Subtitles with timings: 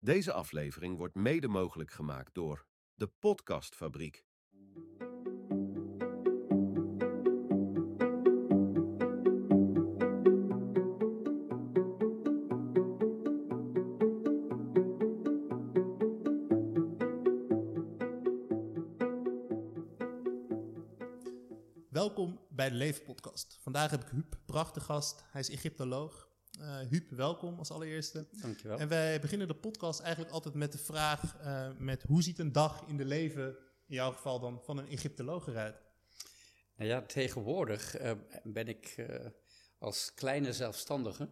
[0.00, 4.26] Deze aflevering wordt mede mogelijk gemaakt door de Podcastfabriek.
[21.88, 23.58] Welkom bij de Leven Podcast.
[23.60, 25.24] Vandaag heb ik Huub, prachtig gast.
[25.30, 26.27] Hij is Egyptoloog.
[26.60, 28.26] Uh, Huub, welkom als allereerste.
[28.40, 28.78] Dankjewel.
[28.78, 32.52] En wij beginnen de podcast eigenlijk altijd met de vraag: uh, met hoe ziet een
[32.52, 33.46] dag in de leven,
[33.86, 35.82] in jouw geval dan, van een Egyptoloog eruit?
[36.76, 38.12] Nou ja, tegenwoordig uh,
[38.44, 39.06] ben ik
[39.78, 41.28] als kleine zelfstandige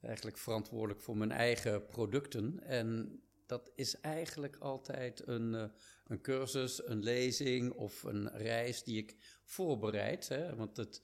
[0.00, 2.60] eigenlijk verantwoordelijk voor mijn eigen producten.
[2.62, 5.72] En dat is eigenlijk altijd een,
[6.06, 10.28] een cursus, een lezing of een reis die ik voorbereid.
[10.28, 10.56] Hè?
[10.56, 11.02] Want het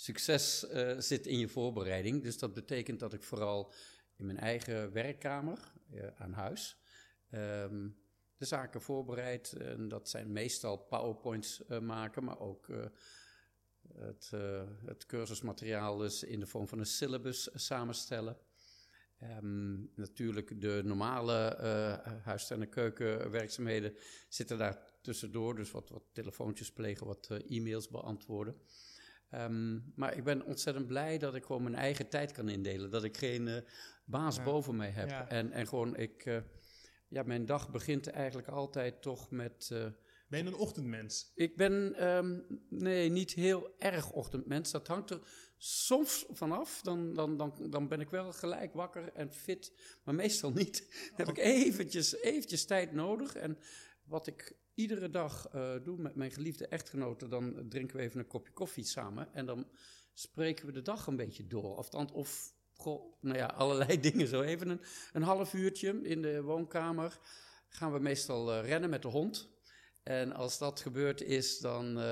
[0.00, 2.22] succes uh, zit in je voorbereiding.
[2.22, 3.72] Dus dat betekent dat ik vooral
[4.16, 6.76] in mijn eigen werkkamer uh, aan huis
[7.30, 7.96] um,
[8.36, 9.52] de zaken voorbereid.
[9.52, 12.66] En dat zijn meestal PowerPoints uh, maken, maar ook
[13.94, 14.30] het,
[14.84, 18.38] het, cursusmateriaal dus in de vorm van een syllabus samenstellen.
[19.22, 23.94] Um, natuurlijk de normale uh, huis- en keukenwerkzaamheden
[24.28, 25.54] zitten daar tussendoor.
[25.54, 28.60] Dus wat, wat telefoontjes plegen, wat e-mails beantwoorden.
[29.34, 32.90] Um, maar ik ben ontzettend blij dat ik gewoon mijn eigen tijd kan indelen.
[32.90, 33.56] Dat ik geen uh,
[34.04, 34.44] baas ja.
[34.44, 35.08] boven mij heb.
[35.08, 35.28] Ja.
[35.28, 36.42] En, en gewoon, ik,
[37.08, 39.68] ja, mijn dag begint eigenlijk altijd toch met...
[40.28, 41.32] ben je een ochtendmens?
[41.34, 44.70] Ik ben, um, nee, niet heel erg ochtendmens.
[44.70, 45.20] Dat hangt er
[45.56, 46.80] soms vanaf.
[46.82, 49.72] Dan, dan, dan, dan ben ik wel gelijk wakker en fit,
[50.04, 50.78] maar meestal niet.
[51.16, 53.34] Dan heb ik eventjes, eventjes tijd nodig.
[53.34, 53.58] En
[54.04, 58.26] wat ik iedere dag uh, doe met mijn geliefde echtgenote, dan drinken we even een
[58.26, 59.34] kopje koffie samen.
[59.34, 59.66] En dan
[60.12, 61.76] spreken we de dag een beetje door.
[61.76, 64.42] Of, of goh, nou ja, allerlei dingen zo.
[64.42, 64.80] Even een,
[65.12, 67.18] een half uurtje in de woonkamer
[67.68, 69.48] gaan we meestal uh, rennen met de hond.
[70.02, 72.02] En als dat gebeurd is, dan, uh,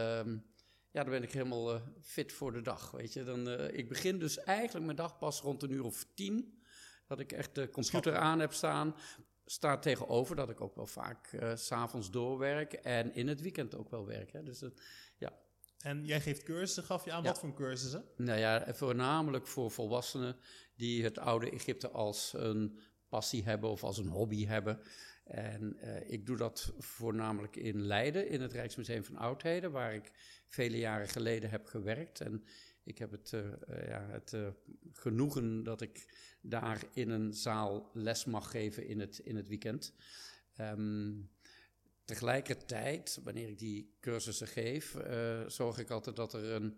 [0.90, 2.90] ja, dan ben ik helemaal uh, fit voor de dag.
[2.90, 3.24] Weet je?
[3.24, 6.60] Dan, uh, ik begin dus eigenlijk mijn dag pas rond een uur of tien.
[7.06, 8.94] Dat ik echt de computer aan heb staan.
[9.48, 12.72] Staat tegenover dat ik ook wel vaak uh, s'avonds doorwerk.
[12.72, 14.32] En in het weekend ook wel werk.
[14.32, 14.42] Hè?
[14.42, 14.62] Dus
[15.16, 15.32] ja.
[15.78, 17.28] En jij geeft cursussen, gaf je aan ja.
[17.28, 18.04] wat voor cursussen?
[18.16, 20.36] Nou ja, voornamelijk voor volwassenen
[20.74, 24.80] die het oude Egypte als een passie hebben of als een hobby hebben.
[25.24, 30.12] En uh, ik doe dat voornamelijk in Leiden, in het Rijksmuseum van Oudheden, waar ik
[30.46, 32.20] vele jaren geleden heb gewerkt.
[32.20, 32.44] En
[32.86, 34.36] ik heb het, uh, uh, ja, het
[34.92, 39.94] genoegen dat ik daar in een zaal les mag geven in het, in het weekend.
[40.60, 41.30] Um,
[42.04, 44.96] tegelijkertijd, wanneer ik die cursussen geef,
[45.46, 46.76] zorg ik altijd dat er een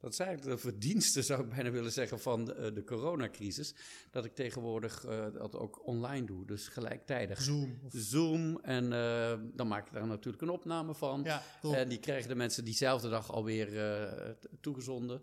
[0.00, 3.74] dat is eigenlijk de verdienste, zou ik bijna willen zeggen, van de, de coronacrisis.
[4.10, 7.42] Dat ik tegenwoordig uh, dat ook online doe, dus gelijktijdig.
[7.42, 7.80] Zoom.
[7.84, 7.92] Of...
[7.94, 11.22] Zoom en uh, dan maak ik daar natuurlijk een opname van.
[11.24, 14.30] Ja, en die krijgen de mensen diezelfde dag alweer uh,
[14.60, 15.22] toegezonden.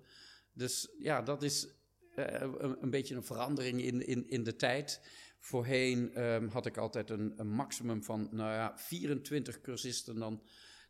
[0.53, 1.67] Dus ja, dat is
[2.15, 5.01] een, een, beetje een verandering in, in, in de tijd.
[5.39, 10.41] Voorheen um, had ik altijd een, een maximum van, nou ja, 24 cursisten dan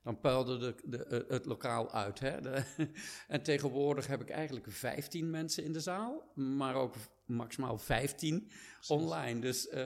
[0.08, 2.20] dan puilde de, de, het lokaal uit.
[2.20, 2.42] Hè?
[2.42, 2.64] De,
[3.28, 6.96] en tegenwoordig heb ik eigenlijk 15 mensen in de zaal, maar ook
[7.26, 8.90] maximaal 15 Precies.
[8.90, 9.40] online.
[9.40, 9.82] Dus uh,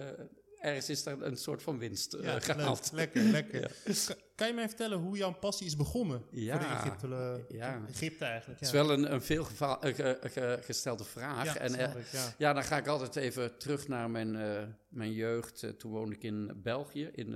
[0.60, 2.92] ergens is er een soort van winst uh, ja, gehaald.
[2.94, 3.60] Lekker, lekker.
[3.86, 4.16] Ja.
[4.36, 7.82] Kan je mij vertellen hoe jouw passie is begonnen ja, voor de Egypte, ja.
[7.88, 8.60] Egypte eigenlijk?
[8.60, 11.46] Het is wel een, een veel uh, ge, gestelde vraag.
[11.46, 12.34] Ja, en ik, ja.
[12.38, 12.54] ja.
[12.54, 15.66] dan ga ik altijd even terug naar mijn, uh, mijn jeugd.
[15.78, 17.32] toen woonde ik in België, in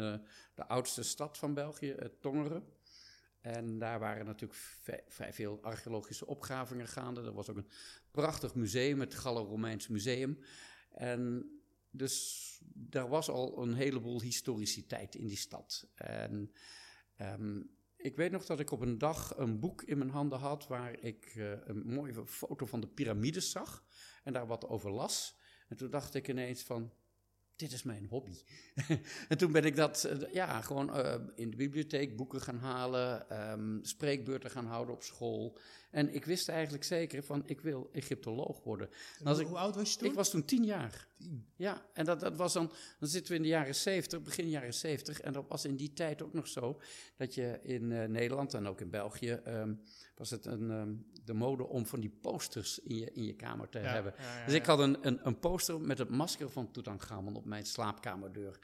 [0.55, 2.63] de oudste stad van België, Tongeren.
[3.45, 4.59] En daar waren natuurlijk
[5.07, 7.21] vrij veel archeologische opgravingen gaande.
[7.21, 7.69] Er was ook een
[8.11, 10.39] prachtig museum, het Gallo-Romeins Museum.
[10.91, 11.49] En
[11.89, 15.87] dus daar was al een heleboel historiciteit in die stad.
[15.95, 16.51] En
[17.21, 20.67] um, ik weet nog dat ik op een dag een boek in mijn handen had
[20.67, 23.83] waar ik uh, een mooie foto van de piramides zag
[24.23, 25.37] en daar wat over las.
[25.67, 26.93] En toen dacht ik ineens van,
[27.55, 28.37] dit is mijn hobby.
[29.29, 33.41] en toen ben ik dat, uh, ja, gewoon uh, in de bibliotheek boeken gaan halen,
[33.51, 35.57] um, spreekbeurten gaan houden op school.
[35.95, 38.89] En ik wist eigenlijk zeker van, ik wil Egyptoloog worden.
[39.23, 40.09] Hoe, ik, oud was je toen?
[40.09, 41.07] Ik was toen tien jaar.
[41.17, 41.47] Tien?
[41.55, 44.73] Ja, en dat, dat was dan, dan zitten we in de jaren zeventig, begin jaren
[44.73, 45.21] zeventig.
[45.21, 46.81] En dat was in die tijd ook nog zo,
[47.17, 49.81] dat je in uh, Nederland en ook in België, um,
[50.15, 53.69] was het een, um, de mode om van die posters in je, in je kamer
[53.69, 54.13] te ja, hebben.
[54.17, 57.45] Ja, ja, dus ik had een, een, een poster met het masker van Tutankhamon op
[57.45, 58.59] mijn slaapkamerdeur.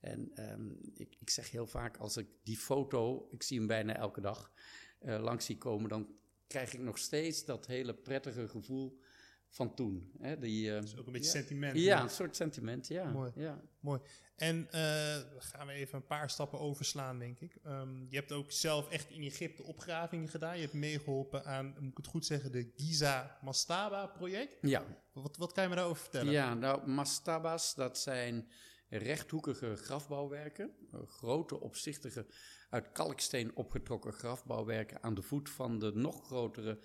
[0.00, 3.96] En um, ik, ik, zeg heel vaak, als ik die foto, ik zie hem bijna
[3.96, 4.52] elke dag,
[5.00, 6.14] uh, langs zie komen, dan
[6.46, 9.00] krijg ik nog steeds dat hele prettige gevoel
[9.48, 10.12] van toen.
[10.18, 10.38] Hè?
[10.38, 11.78] Die, uh, dus ook een beetje sentiment.
[11.78, 13.10] Ja, een soort sentiment, ja.
[13.10, 13.32] Mooi.
[13.34, 13.62] ja.
[13.80, 14.00] Mooi.
[14.36, 17.58] En uh, gaan we even een paar stappen overslaan, denk ik.
[17.66, 20.54] Um, je hebt ook zelf echt in Egypte opgravingen gedaan.
[20.54, 24.56] Je hebt meegeholpen aan, moet ik het goed zeggen, de Giza Mastaba project.
[24.60, 24.84] Ja.
[25.12, 26.32] Wat, wat kan je me daarover vertellen?
[26.32, 28.48] Ja, nou, mastabas, dat zijn
[28.88, 30.70] rechthoekige grafbouwwerken.
[31.06, 32.26] Grote, opzichtige,
[32.68, 36.78] uit kalksteen opgetrokken grafbouwwerken aan de voet van de nog grotere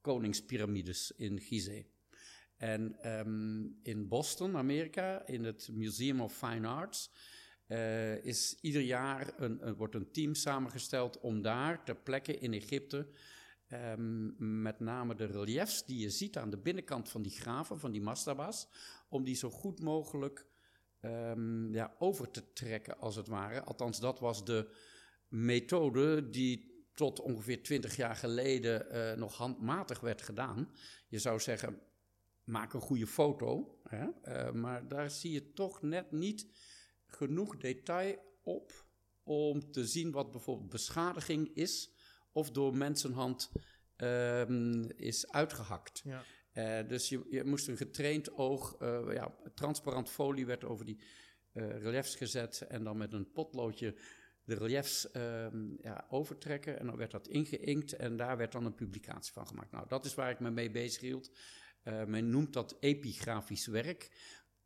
[0.00, 1.84] koningspyramides in Gizeh.
[2.56, 7.10] En um, in Boston, Amerika, in het Museum of Fine Arts,
[7.68, 13.08] uh, is ieder jaar een, wordt een team samengesteld om daar ter plekke in Egypte,
[13.72, 17.92] um, met name de reliefs die je ziet aan de binnenkant van die graven, van
[17.92, 18.68] die mastabas,
[19.08, 20.46] om die zo goed mogelijk
[21.00, 23.62] um, ja, over te trekken, als het ware.
[23.62, 24.70] Althans, dat was de
[25.30, 30.70] methode die tot ongeveer twintig jaar geleden uh, nog handmatig werd gedaan.
[31.08, 31.80] Je zou zeggen,
[32.44, 34.06] maak een goede foto, hè?
[34.24, 36.46] Uh, maar daar zie je toch net niet
[37.06, 38.84] genoeg detail op
[39.22, 41.90] om te zien wat bijvoorbeeld beschadiging is
[42.32, 43.52] of door mensenhand
[43.96, 46.02] um, is uitgehakt.
[46.04, 46.22] Ja.
[46.54, 51.00] Uh, dus je, je, moest een getraind oog, uh, ja, transparant folie werd over die
[51.52, 53.94] uh, reliefs gezet en dan met een potloodje
[54.44, 55.08] de reliefs
[55.82, 59.70] ja, overtrekken en dan werd dat ingeïnkt en daar werd dan een publicatie van gemaakt.
[59.70, 61.30] Nou, dat is waar ik me mee bezig hield.
[62.06, 64.10] men noemt dat epigrafisch werk.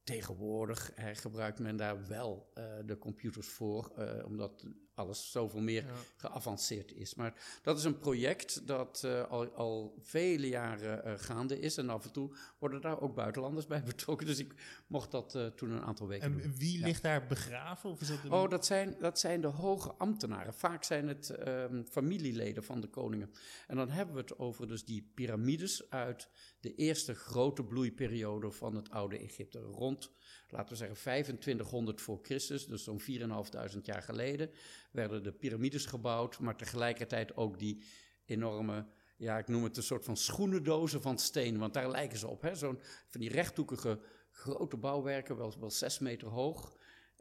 [0.02, 2.52] Tegenwoordig gebruikt men daar wel
[2.84, 3.92] de computers voor,
[4.26, 5.92] omdat alles zoveel meer ja.
[6.16, 7.14] geavanceerd is.
[7.14, 11.76] Maar dat is een project dat uh, al, al, vele jaren uh, gaande is.
[11.76, 14.26] En af en toe worden daar ook buitenlanders bij betrokken.
[14.26, 14.54] Dus ik
[14.86, 16.54] mocht dat uh, toen een aantal weken en doen.
[16.56, 16.86] Wie ja.
[16.86, 17.90] ligt daar begraven?
[17.90, 18.32] Of is dat een...
[18.32, 20.54] Oh, dat zijn, dat zijn de hoge ambtenaren.
[20.54, 23.30] Vaak zijn het um, familieleden van de koningen.
[23.66, 26.28] En dan hebben we het over dus die piramides uit
[26.64, 29.58] de eerste grote bloeiperiode van het oude Egypte.
[29.58, 30.10] Rond,
[30.48, 34.50] laten we zeggen, 2500 voor Christus, dus zo'n 4.500 jaar geleden
[34.90, 37.82] werden de piramides gebouwd, maar tegelijkertijd ook die
[38.24, 42.28] enorme, ja, ik noem het een soort van schoenendozen van steen, want daar lijken ze
[42.28, 42.50] op.
[42.52, 42.78] Zo'n
[43.08, 44.00] van die rechthoekige
[44.30, 46.76] grote bouwwerken, wel, wel zes meter hoog,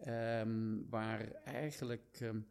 [0.08, 2.48] um, waar eigenlijk um,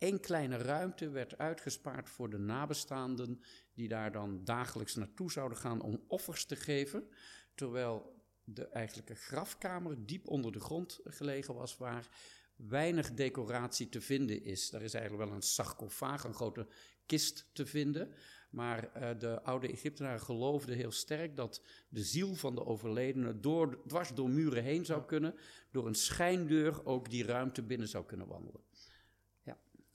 [0.00, 3.40] één kleine ruimte werd uitgespaard voor de nabestaanden,
[3.74, 7.08] die daar dan dagelijks naartoe zouden gaan om offers te geven,
[7.54, 12.08] terwijl de eigenlijke grafkamer diep onder de grond gelegen was, waar
[12.56, 14.72] weinig decoratie te vinden is.
[14.72, 16.66] Er is eigenlijk wel een sarcofaag, een grote
[17.06, 18.14] kist te vinden.
[18.50, 23.82] Maar uh, de oude Egyptenaren geloofden heel sterk dat de ziel van de overledene door,
[23.86, 25.34] dwars door muren heen zou kunnen,
[25.70, 28.60] door een schijndeur ook die ruimte binnen zou kunnen wandelen.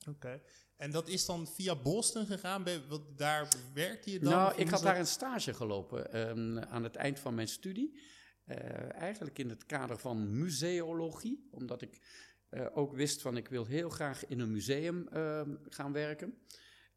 [0.08, 0.26] Oké.
[0.26, 0.42] Okay.
[0.76, 2.64] En dat is dan via Boston gegaan?
[2.88, 4.32] Wat, daar werkte je dan?
[4.32, 8.00] Nou, ik had daar een stage gelopen um, aan het eind van mijn studie.
[8.46, 12.00] Uh, eigenlijk in het kader van museologie, omdat ik
[12.50, 16.38] uh, ook wist van ik wil heel graag in een museum uh, gaan werken.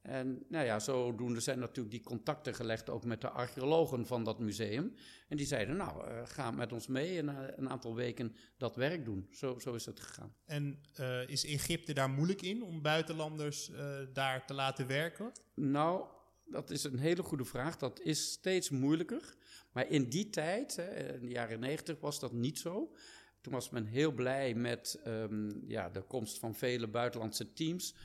[0.01, 4.39] En nou ja, zodoende zijn natuurlijk die contacten gelegd ook met de archeologen van dat
[4.39, 4.93] museum.
[5.27, 9.05] En die zeiden, nou, uh, ga met ons mee en een aantal weken dat werk
[9.05, 9.27] doen.
[9.31, 10.35] Zo, zo is het gegaan.
[10.45, 10.81] En
[11.27, 13.71] is Egypte daar moeilijk in om buitenlanders
[14.13, 15.31] daar te laten werken?
[15.55, 16.05] Nou,
[16.49, 17.77] dat is een hele goede vraag.
[17.77, 19.35] Dat is steeds moeilijker.
[19.71, 22.95] Maar in die tijd, hè, in de jaren negentig, was dat niet zo.
[23.41, 27.95] Toen was men heel blij met um, ja, de komst van vele buitenlandse teams.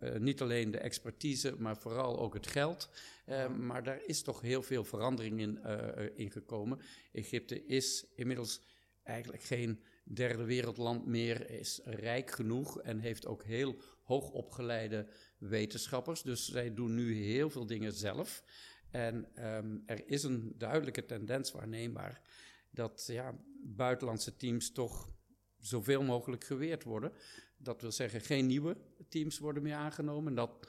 [0.00, 2.90] Uh, niet alleen de expertise, maar vooral ook het geld.
[3.26, 6.80] Uh, maar daar is toch heel veel verandering in, uh, in gekomen.
[7.12, 8.60] Egypte is inmiddels
[9.02, 15.06] eigenlijk geen derde wereldland meer, is rijk genoeg en heeft ook heel hoogopgeleide
[15.38, 16.22] wetenschappers.
[16.22, 18.44] Dus zij doen nu heel veel dingen zelf.
[18.90, 22.20] En um, er is een duidelijke tendens waarneembaar
[22.70, 25.08] dat ja, buitenlandse teams toch
[25.58, 27.12] zoveel mogelijk geweerd worden.
[27.64, 28.76] Dat wil zeggen, geen nieuwe
[29.08, 30.34] teams worden meer aangenomen.
[30.34, 30.68] Dat,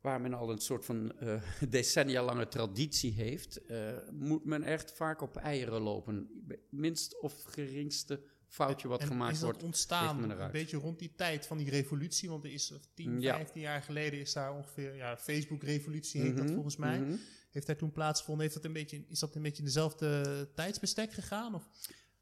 [0.00, 4.92] waar men al een soort van uh, decennia lange traditie heeft, uh, moet men echt
[4.92, 6.28] vaak op eieren lopen.
[6.70, 9.62] Minst of geringste foutje wat en gemaakt is dat wordt.
[9.64, 12.28] ontstaan een beetje rond die tijd van die revolutie?
[12.28, 13.34] Want er is 10, Ja.
[13.36, 17.00] 15 jaar geleden is daar ongeveer, ja, Facebook-revolutie heet dat Mhm, volgens mij.
[17.00, 17.14] mhm.
[17.50, 18.42] Heeft daar toen plaatsgevonden?
[18.42, 21.54] Heeft dat een beetje, is dat een beetje in dezelfde tijdsbestek gegaan?
[21.54, 21.68] Of?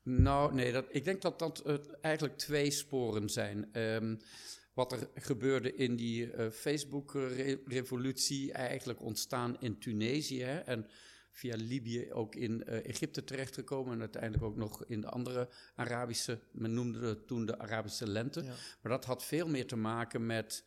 [0.02, 3.72] Nou, nee, dat, ik denk dat dat eh, eigenlijk twee sporen zijn.
[3.72, 4.16] Ehm,
[4.74, 10.86] wat er gebeurde in die eh, Facebook-revolutie, eigenlijk ontstaan in Tunesië hè, en
[11.30, 16.40] via Libië ook in eh, Egypte terechtgekomen en uiteindelijk ook nog in de andere Arabische,
[16.52, 18.42] men noemde het toen de Arabische lente.
[18.42, 18.54] Ja.
[18.82, 20.64] Maar dat had veel meer te maken met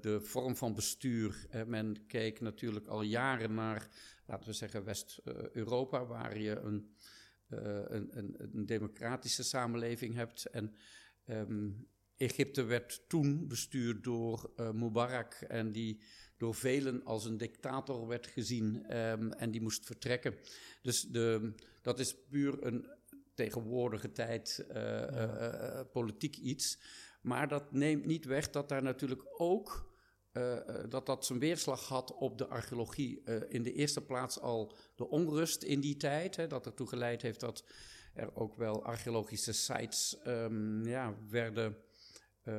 [0.00, 1.46] de vorm van bestuur.
[1.66, 3.88] Men keek natuurlijk al jaren naar
[4.26, 6.94] laten we zeggen, West-Europa, waar je een,
[7.52, 10.44] een, een, een, democratische samenleving hebt.
[10.44, 10.74] En
[11.24, 11.70] ehm,
[12.16, 16.02] Egypte werd toen bestuurd door Mubarak en die
[16.36, 20.34] door velen als een dictator werd gezien ehm, en die moest vertrekken.
[20.82, 22.86] Dus de, dat is puur een
[23.34, 26.78] tegenwoordige tijd uh, politiek iets.
[27.20, 29.91] Maar dat neemt niet weg dat daar natuurlijk ook
[30.88, 33.22] dat dat zijn weerslag had op de archeologie.
[33.48, 37.40] in de eerste plaats al de onrust in die tijd, hè, dat ertoe geleid heeft
[37.40, 37.64] dat
[38.14, 41.76] er ook wel archeologische sites um, ja, werden
[42.44, 42.54] uh,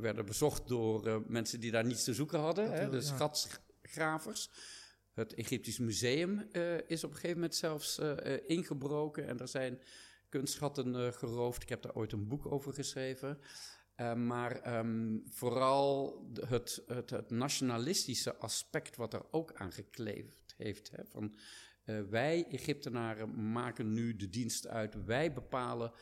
[0.00, 4.50] werden bezocht door mensen die daar niets te zoeken hadden, hè, de schatgravers.
[5.12, 6.48] Het Egyptisch Museum
[6.86, 8.00] is op een gegeven moment zelfs
[8.46, 9.80] ingebroken en er zijn
[10.28, 11.62] kunstschatten geroofd.
[11.62, 13.38] Ik heb daar ooit een boek over geschreven.
[14.14, 20.90] Maar um, vooral het, het, het, nationalistische aspect wat er ook aan gekleefd heeft.
[20.90, 21.34] Hè, van,
[22.08, 25.04] wij, Egyptenaren, maken nu de dienst uit.
[25.04, 25.92] Wij bepalen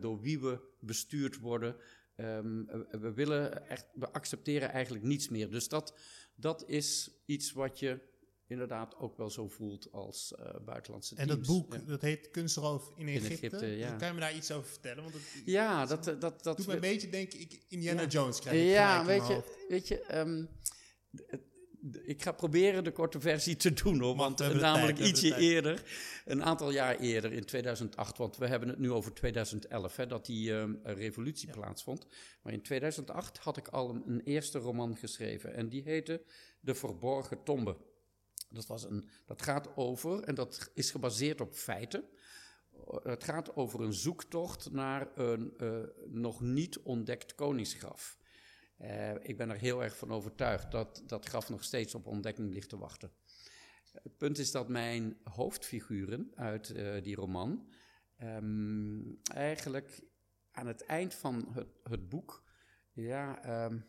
[0.00, 1.76] door wie we bestuurd worden.
[2.16, 5.50] Um, we willen echt, we accepteren eigenlijk niets meer.
[5.50, 5.98] Dus dat,
[6.34, 8.00] dat is iets wat je
[8.48, 11.30] inderdaad ook wel zo voelt als uh, buitenlandse teams.
[11.30, 13.26] En dat boek, dat heet Kunstroof in Egypte.
[13.26, 13.96] In Egypte ja.
[13.96, 15.02] Kan je me daar iets over vertellen?
[15.02, 15.14] Want
[15.44, 18.68] ja, dat, dat, dat, dat doet me een beetje denken, ik, Indiana Jones krijg ik
[18.68, 20.48] Ja, weet je, weet je um,
[22.02, 24.16] ik ga proberen de korte versie te doen hoor.
[24.16, 25.82] want namelijk ietsje eerder,
[26.24, 28.18] een aantal jaar eerder, in 2008.
[28.18, 32.06] Want we hebben het nu over 2011, hè, dat die uh, revolutie plaatsvond.
[32.42, 35.54] Maar in 2008 had ik al een, een, eerste roman geschreven.
[35.54, 36.22] En die heette
[36.60, 37.76] De Verborgen Tombe.
[38.48, 38.88] Dat,
[39.26, 42.04] dat gaat over, en dat is gebaseerd op feiten.
[43.02, 48.18] Het gaat over een zoektocht naar een uh, nog niet ontdekt koningsgraf.
[48.80, 52.52] Uh, ik ben er heel erg van overtuigd dat dat graf nog steeds op ontdekking
[52.52, 53.12] ligt te wachten.
[53.92, 57.68] Het punt is dat mijn hoofdfiguren uit uh, die roman
[58.22, 60.02] um, eigenlijk
[60.50, 62.42] aan het eind van het, het boek,
[62.92, 63.84] ja, um,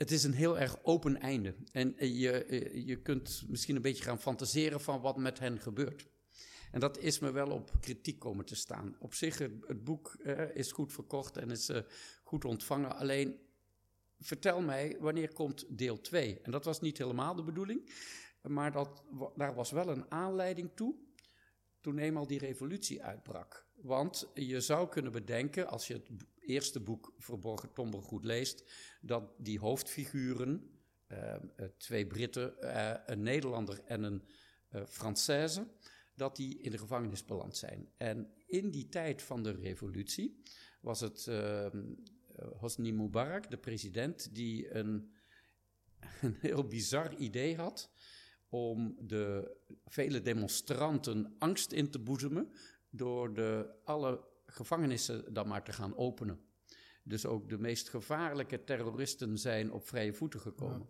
[0.00, 1.54] het is een heel erg open einde.
[1.72, 2.46] En je,
[2.86, 6.08] je kunt misschien een beetje gaan fantaseren van wat met hen gebeurt.
[6.70, 8.96] En dat is me wel op kritiek komen te staan.
[8.98, 11.70] Op zich, het, boek uh, is goed verkocht en is
[12.22, 12.96] goed ontvangen.
[12.96, 13.38] Alleen,
[14.18, 16.40] vertel mij, wanneer komt deel 2?
[16.42, 17.92] En dat was niet helemaal de bedoeling.
[18.42, 19.02] Maar dat,
[19.36, 20.94] daar was wel een aanleiding toe
[21.80, 23.66] toen eenmaal die revolutie uitbrak.
[23.74, 26.08] Want je zou kunnen bedenken, als je het
[26.50, 28.64] eerste boek Verborgen Tomber goed leest,
[29.00, 30.70] dat die hoofdfiguren,
[31.08, 31.34] uh,
[31.76, 34.22] twee Britten, uh, een Nederlander en een
[34.72, 35.60] uh, Française,
[36.14, 37.88] dat die in de gevangenis beland zijn.
[37.96, 40.42] En in die tijd van de revolutie
[40.80, 41.30] was het
[42.58, 45.12] Hosni Mubarak, de president, die een,
[46.22, 47.90] een heel bizar idee had
[48.48, 52.52] om de vele demonstranten angst in te boezemen
[52.90, 56.40] door de, alle gevangenissen dan maar te gaan openen.
[57.02, 60.88] Dus ook de meest gevaarlijke terroristen zijn op vrije voeten gekomen.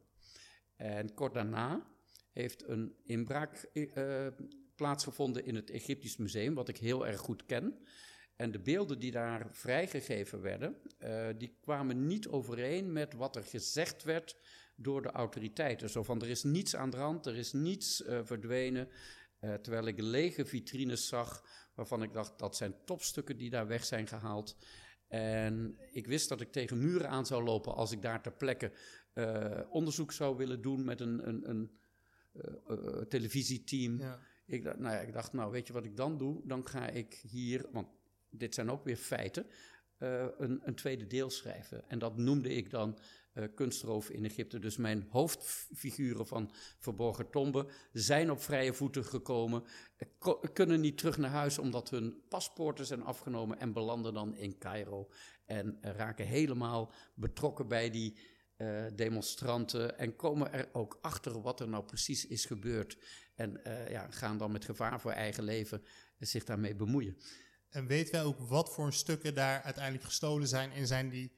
[0.76, 1.86] En kort daarna
[2.30, 4.26] heeft een inbraak uh,
[4.74, 7.78] plaatsgevonden in het Egyptisch Museum, wat ik heel erg goed ken.
[8.36, 13.44] En de beelden die daar vrijgegeven werden, uh, die kwamen niet overeen met wat er
[13.44, 14.36] gezegd werd
[14.76, 15.90] door de autoriteiten.
[15.90, 18.88] Zo van, er is niets aan de hand, er is niets uh, verdwenen.
[19.40, 21.44] Uh, terwijl ik lege vitrines zag,
[21.74, 24.56] waarvan ik dacht, dat zijn topstukken die daar weg zijn gehaald.
[25.08, 28.72] En ik wist dat ik tegen muren aan zou lopen als ik daar ter plekke
[29.70, 31.70] onderzoek zou willen doen met een, een, een
[33.08, 33.98] televisieteam.
[33.98, 34.18] Ja.
[34.46, 36.42] Ik, dacht, nou ja, ik dacht, nou weet je wat ik dan doe?
[36.44, 37.88] Dan ga ik hier, want
[38.30, 39.46] dit zijn ook weer feiten,
[40.00, 41.88] uh, een, een, tweede deel schrijven.
[41.88, 42.98] En dat noemde ik dan
[43.34, 44.58] uh, Kunstroof in Egypte.
[44.58, 49.64] Dus mijn hoofdfiguren van Verborgen Tombe zijn op vrije voeten gekomen,
[50.26, 54.58] uh, kunnen niet terug naar huis omdat hun paspoorten zijn afgenomen en belanden dan in
[54.58, 55.08] Cairo.
[55.44, 58.18] En raken helemaal betrokken bij die
[58.94, 62.98] demonstranten en komen er ook achter wat er nou precies is gebeurd.
[63.34, 65.82] En ja, gaan dan met gevaar voor eigen leven
[66.18, 67.16] zich daarmee bemoeien.
[67.70, 71.32] En weten wij ook wat voor stukken daar uiteindelijk gestolen zijn en zijn die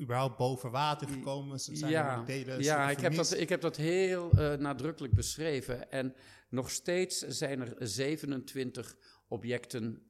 [0.00, 1.60] überhaupt boven water gekomen?
[1.60, 5.90] Zijn ja, delen ja ik, heb dat, ik heb dat heel uh, nadrukkelijk beschreven.
[5.90, 6.14] En
[6.48, 8.96] nog steeds zijn er 27
[9.28, 10.02] objecten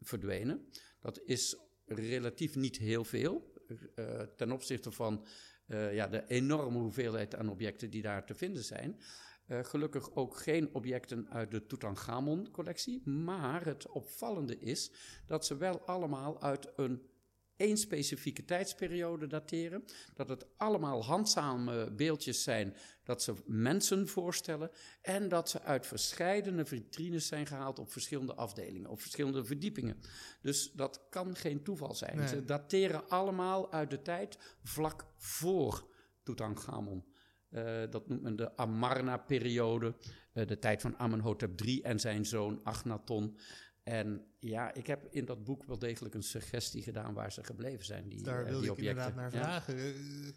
[0.00, 0.68] verdwenen.
[1.00, 3.52] Dat is relatief niet heel veel.
[3.94, 5.26] Uh, ten opzichte van
[5.66, 9.00] ja, de enorme hoeveelheid aan objecten die daar te vinden zijn.
[9.50, 13.08] Uh, gelukkig ook geen objecten uit de Tutankhamon-collectie.
[13.08, 14.90] Maar het opvallende is
[15.26, 17.02] dat ze wel allemaal uit een
[17.56, 19.84] één specifieke tijdsperiode dateren.
[20.14, 24.70] Dat het allemaal handzame beeldjes zijn, dat ze mensen voorstellen.
[25.02, 30.00] En dat ze uit verschillende vitrines zijn gehaald op verschillende afdelingen, op verschillende verdiepingen.
[30.40, 32.16] Dus dat kan geen toeval zijn.
[32.16, 32.28] Nee.
[32.28, 35.88] Ze dateren allemaal uit de tijd vlak voor
[36.22, 37.09] Tutankhamon.
[37.50, 39.94] Eh, dat noemt men de Amarna-periode,
[40.32, 43.38] eh, de tijd van Amenhotep III en zijn zoon Agnaton.
[43.82, 47.84] En ja, ik heb in dat boek wel degelijk een suggestie gedaan waar ze gebleven
[47.84, 49.04] zijn, die, Daar eh, wilde die ik objecten.
[49.06, 49.62] inderdaad naar Ja.
[49.62, 49.74] vragen.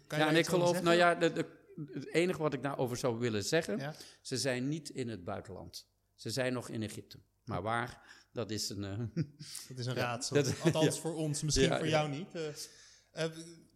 [0.06, 1.46] Kan Ja, je en ik geloof, nou ja, de, de,
[1.92, 3.94] het enige wat ik daarover zou willen zeggen, Ja?
[4.20, 5.86] ze zijn niet in het buitenland.
[6.14, 7.18] Ze zijn nog in Egypte.
[7.44, 8.00] Maar waar,
[8.32, 8.80] dat is een...
[9.68, 10.36] Dat is een Ja, raadsel.
[10.36, 11.00] dat- Althans ja.
[11.00, 11.90] voor ons, misschien Ja, voor ja.
[11.92, 12.34] jou niet.
[13.12, 13.24] Eh,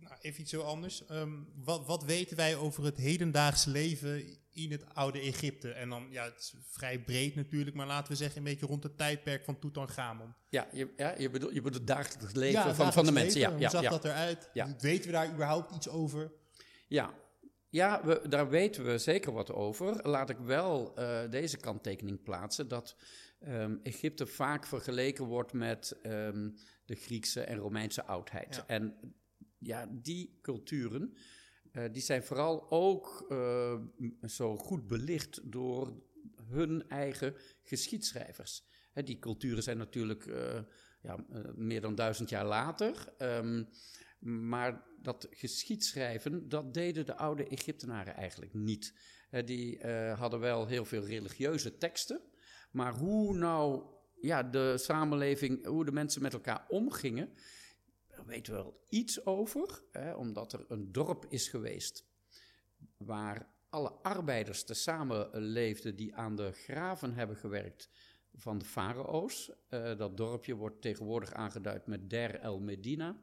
[0.09, 1.07] nou, even iets heel anders.
[1.07, 1.33] Ehm,
[1.65, 5.71] wat, wat weten wij over het hedendaagse leven in het oude Egypte?
[5.71, 8.83] En dan, ja, het is vrij breed natuurlijk, maar laten we zeggen een beetje rond
[8.83, 10.35] het tijdperk van Tutankhamon.
[10.49, 13.41] ja, je, ja je, bedoelt, je bedoelt het dagelijks leven Ja, van, van de mensen.
[13.41, 13.91] leven, Ja, Hoe ja, zag ja.
[13.91, 14.51] dat eruit?
[14.53, 14.77] Ja.
[14.79, 16.33] Weten we daar überhaupt iets over?
[16.89, 17.15] Ja,
[17.69, 20.09] ja we, daar weten we zeker wat over.
[20.09, 22.97] Laat ik wel eh, deze kanttekening plaatsen: dat
[23.41, 26.51] ehm, Egypte vaak vergeleken wordt met ehm,
[26.85, 28.55] de Griekse en Romeinse oudheid.
[28.55, 28.65] Ja.
[28.67, 28.95] En
[29.59, 31.17] ja, die culturen.
[31.73, 33.81] eh, die zijn vooral ook eh,
[34.27, 36.03] zo goed belicht door
[36.43, 38.65] hun eigen geschiedschrijvers.
[38.93, 40.61] Hè, die culturen zijn natuurlijk eh,
[41.03, 41.25] ja,
[41.55, 43.15] meer dan duizend jaar later.
[43.19, 43.65] ehm,
[44.19, 48.95] maar dat geschiedschrijven, dat deden de oude Egyptenaren eigenlijk niet.
[49.45, 52.21] Die hadden wel heel veel religieuze teksten.
[52.71, 53.85] Maar hoe nou
[54.21, 57.33] ja, de samenleving, hoe de mensen met elkaar omgingen,
[58.29, 59.83] weten we wel iets over.
[59.93, 62.07] Hè, omdat er een dorp is geweest
[62.97, 67.91] waar alle arbeiders tezamen leefden die aan de graven hebben gewerkt
[68.35, 69.53] van de farao's.
[69.69, 73.23] Eh, dat dorpje wordt tegenwoordig aangeduid met Der El Medina.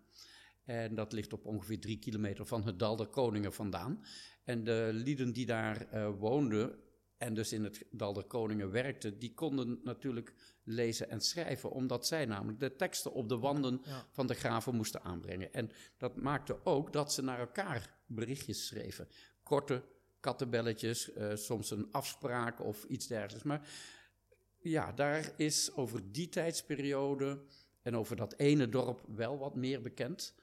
[0.63, 4.03] En dat ligt op ongeveer drie kilometer van het Dal der Koningen vandaan.
[4.43, 6.79] En de lieden die daar eh, woonden
[7.17, 12.07] en dus in het Dal der Koningen werkten, die konden natuurlijk lezen en schrijven, omdat
[12.07, 14.05] zij namelijk de teksten op de wanden Ja.
[14.12, 15.53] van de graven moesten aanbrengen.
[15.53, 19.08] En dat maakte ook dat ze naar elkaar berichtjes schreven.
[19.43, 19.84] Korte
[20.19, 23.43] kattenbelletjes, eh, soms een afspraak of iets dergelijks.
[23.43, 23.67] Maar
[24.58, 27.41] ja, daar is over die tijdsperiode
[27.82, 30.36] en over dat ene dorp wel wat meer bekend.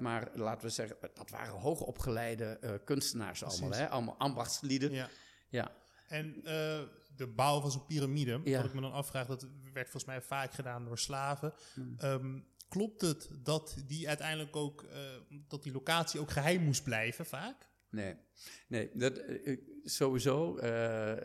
[0.00, 3.88] Maar laten we zeggen, dat waren hoogopgeleide eh, kunstenaars allemaal, hè?
[3.88, 4.92] allemaal ambachtslieden.
[4.92, 5.08] Ja.
[5.48, 5.72] Ja.
[6.08, 6.80] En eh,
[7.16, 8.56] de bouw van zo'n piramide, Ja.
[8.56, 11.54] wat ik me dan afvraag, dat werd volgens mij vaak gedaan door slaven.
[11.74, 11.94] Hmm.
[11.98, 12.38] Ehm,
[12.68, 15.00] klopt het dat die uiteindelijk ook, eh,
[15.48, 17.68] dat die locatie ook geheim moest blijven vaak?
[17.90, 18.16] Nee,
[18.68, 20.56] nee dat, eh, sowieso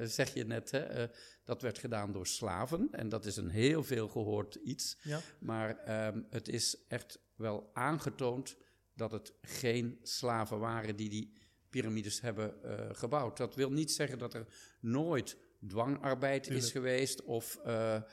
[0.01, 1.07] zeg je net, hè,
[1.43, 2.87] dat werd gedaan door slaven.
[2.91, 4.97] En dat is een heel veel gehoord iets.
[5.03, 5.19] Ja.
[5.39, 8.55] Maar ehm, het is echt wel aangetoond
[8.93, 11.39] dat het geen slaven waren die die
[11.71, 13.37] piramides hebben eh, gebouwd.
[13.37, 14.45] Dat wil niet zeggen dat er
[14.79, 16.65] nooit dwangarbeid Tuurlijk.
[16.65, 18.03] is geweest of eh, eh,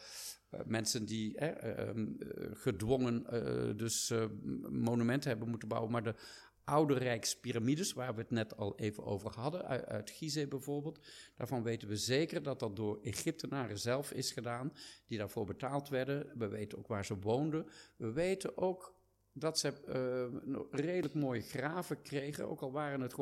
[0.64, 3.26] mensen die ehm, eh, gedwongen
[3.76, 4.12] dus
[4.70, 5.92] monumenten hebben moeten bouwen.
[5.92, 6.14] Maar de
[6.64, 11.62] oude Rijkspyramides, waar we het net al even over hadden, uit, uit Gizeh bijvoorbeeld, daarvan
[11.62, 14.72] weten we zeker dat dat door Egyptenaren zelf is gedaan,
[15.06, 16.26] die daarvoor betaald werden.
[16.34, 17.66] We weten ook waar ze woonden.
[17.96, 18.94] We weten ook
[19.38, 23.14] dat ze eh, nog redelijk mooie graven kregen, ook al waren het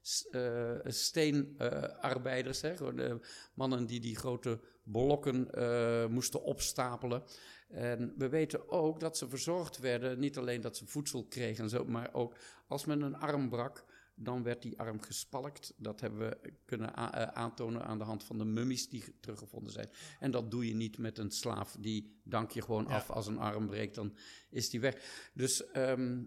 [0.00, 3.14] s- eh, steenarbeiders, hè, gewoon, eh,
[3.54, 7.22] mannen die die grote blokken eh, moesten opstapelen.
[7.68, 11.70] En we weten ook dat ze verzorgd werden, niet alleen dat ze voedsel kregen en
[11.70, 12.34] zo, maar ook
[12.68, 13.84] als men een arm brak,
[14.18, 15.72] dan werd die arm gespalkt.
[15.76, 19.72] Dat hebben we kunnen eh, aantonen aan de hand van de mummies die ge- teruggevonden
[19.72, 19.88] zijn.
[20.20, 22.94] En dat doe je niet met een slaaf, die dank je gewoon Ja.
[22.94, 24.16] af als een arm breekt, dan
[24.50, 25.28] is die weg.
[25.34, 26.22] Dus ehm,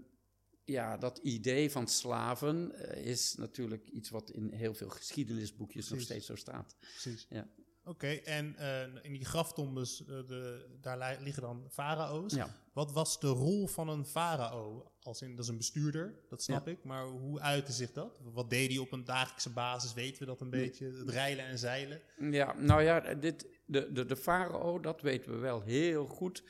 [0.66, 6.02] ja, dat idee van slaven eh, is natuurlijk iets wat in heel veel geschiedenisboekjes nog
[6.02, 6.76] steeds zo staat.
[6.80, 7.26] Precies.
[7.30, 7.48] Ja.
[7.84, 12.34] Oké, en eh, in die graftombes, de, daar li- liggen dan farao's.
[12.34, 12.56] Ja.
[12.80, 14.92] Wat was de rol van een farao?
[15.02, 16.84] Als in, dat is een bestuurder, dat snap ik.
[16.84, 18.20] Maar hoe uitte zich dat?
[18.34, 19.94] Wat deed hij op een dagelijkse basis?
[19.94, 20.86] Weten we dat een beetje?
[20.86, 22.02] Het rijlen en zeilen?
[22.32, 26.44] Ja, nou ja, dit, de, de, de farao, dat weten we wel heel goed.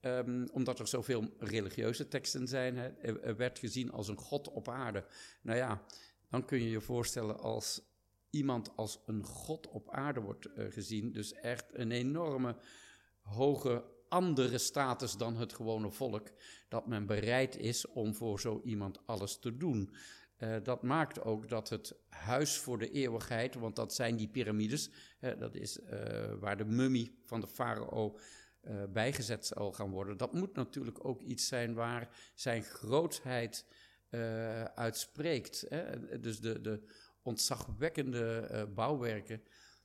[0.00, 2.76] Ehm, omdat er zoveel religieuze teksten zijn.
[2.76, 5.04] Hè, er, er werd gezien als een god op aarde.
[5.42, 5.82] Nou ja,
[6.28, 7.82] dan kun je je voorstellen als
[8.30, 11.12] iemand als een god op aarde wordt eh, gezien.
[11.12, 12.56] Dus echt een enorme
[13.20, 16.30] hoge andere status dan het gewone volk.
[16.68, 19.90] Dat men bereid is om voor zo iemand alles te doen.
[20.36, 24.90] Eh, dat maakt ook dat het huis voor de eeuwigheid, want dat zijn die piramides,
[25.38, 28.18] dat is eh, waar de mummie van de farao
[28.60, 30.16] eh, bijgezet zal gaan worden.
[30.16, 33.66] Dat moet natuurlijk ook iets zijn waar zijn grootheid
[34.74, 35.66] uitspreekt.
[35.68, 36.20] Hè?
[36.20, 36.82] Dus de, de
[37.22, 39.42] ontzagwekkende bouwwerken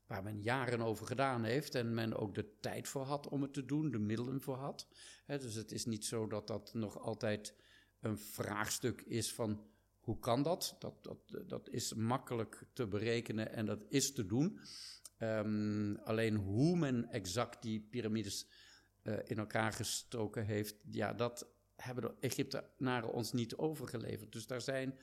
[0.10, 3.54] waar men jaren over gedaan heeft en men ook de tijd voor had om het
[3.54, 4.88] te doen, de middelen voor had.
[5.26, 7.54] Dus het is niet zo dat dat nog altijd
[8.00, 9.68] een vraagstuk is van
[10.00, 10.76] hoe kan dat?
[10.80, 14.60] Dat, dat, dat is makkelijk te berekenen en dat is te doen.
[15.18, 18.48] Um, alleen hoe men exact die piramides
[19.04, 24.32] uh, in elkaar gestoken heeft, ja, dat hebben de Egyptenaren ons niet overgeleverd.
[24.32, 25.00] Dus daar zijn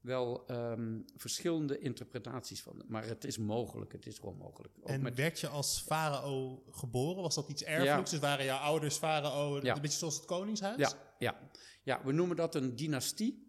[0.00, 2.84] wel um, verschillende interpretaties van.
[2.86, 4.74] Maar het is mogelijk, het is gewoon mogelijk.
[4.80, 5.16] Ook en met...
[5.16, 7.22] werd je als farao geboren?
[7.22, 8.10] Was dat iets erfelijks?
[8.10, 8.16] Ja.
[8.16, 9.74] Dus waren jouw ouders farao, ja.
[9.74, 10.78] een beetje zoals het koningshuis?
[10.78, 11.50] Ja, ja.
[11.82, 13.46] ja, we noemen dat een dynastie.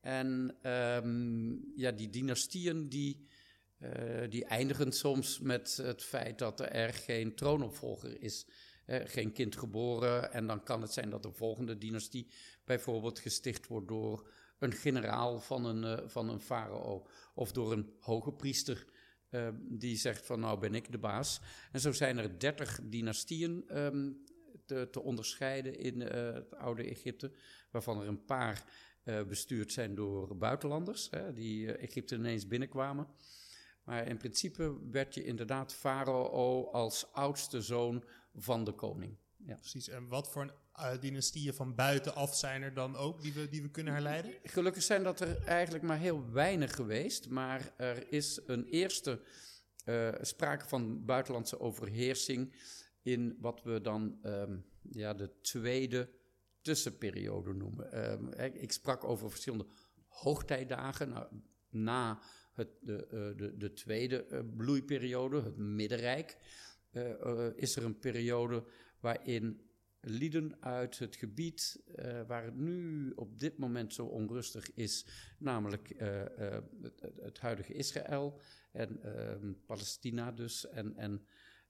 [0.00, 3.28] En um, ja, die dynastieën die,
[3.78, 8.46] uh, die eindigen soms met het feit dat er geen troonopvolger is
[8.88, 10.32] eh, geen kind geboren.
[10.32, 12.30] En dan kan het zijn dat de volgende dynastie
[12.64, 17.06] bijvoorbeeld gesticht wordt door een generaal van een, uh, van een farao.
[17.34, 18.86] Of door een hoge priester
[19.30, 21.40] uh, die zegt van nou ben ik de baas.
[21.72, 24.24] En zo zijn er dertig dynastieën um,
[24.66, 27.32] te, te, onderscheiden in het oude Egypte.
[27.70, 28.64] Waarvan er een paar
[29.28, 31.08] bestuurd zijn door buitenlanders.
[31.10, 33.06] Hè, die Egypte ineens binnenkwamen.
[33.84, 39.16] Maar in principe werd je inderdaad farao als oudste zoon van de koning.
[39.46, 39.54] Ja.
[39.54, 39.88] Precies.
[39.88, 43.70] En wat voor uh, dynastieën van buitenaf zijn er dan ook die we, die we
[43.70, 44.32] kunnen herleiden?
[44.42, 47.28] Gelukkig zijn dat er eigenlijk maar heel weinig geweest.
[47.28, 49.20] Maar er is een eerste
[49.84, 52.54] uh, sprake van buitenlandse overheersing
[53.02, 56.10] in wat we dan um, ja, de tweede
[56.62, 58.10] tussenperiode noemen.
[58.12, 59.66] Um, ik sprak over verschillende
[60.06, 61.08] hoogtijdagen.
[61.08, 61.26] Nou,
[61.70, 62.20] na
[62.52, 66.36] het, de, uh, de, de tweede bloeiperiode, het middenrijk.
[66.92, 68.64] Uh, is er een periode
[69.00, 69.60] waarin
[70.00, 75.06] lieden uit het gebied uh, waar het nu op dit moment zo onrustig is,
[75.38, 76.22] namelijk uh,
[76.82, 78.40] het, het, huidige Israël
[78.72, 81.26] en ehm, Palestina dus en, en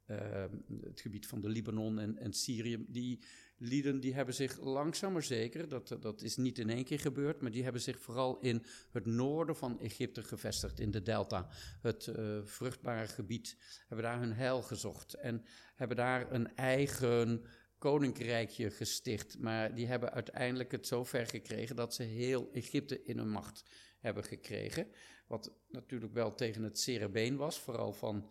[0.08, 3.20] ehm, het gebied van de Libanon en, en Syrië, die
[3.58, 7.40] lieden die hebben zich langzaam maar zeker, dat, dat is niet in één keer gebeurd,
[7.40, 11.48] maar die hebben zich vooral in het noorden van Egypte gevestigd, in de delta,
[11.82, 15.44] het uh, vruchtbare gebied, hebben daar hun heil gezocht en
[15.74, 17.44] hebben daar een eigen
[17.78, 19.38] koninkrijkje gesticht.
[19.38, 23.64] Maar die hebben uiteindelijk het zo ver gekregen dat ze heel Egypte in hun macht
[23.98, 24.86] hebben gekregen.
[25.26, 28.30] Wat natuurlijk wel tegen het zere been was, vooral van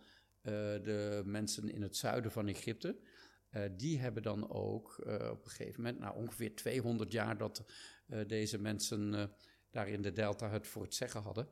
[0.83, 2.97] de mensen in het zuiden van Egypte.
[3.51, 7.63] Uh, die hebben dan ook uh, op een gegeven moment, na ongeveer 200 jaar dat
[8.27, 9.31] deze mensen
[9.71, 11.47] daar in de delta het voor het zeggen hadden,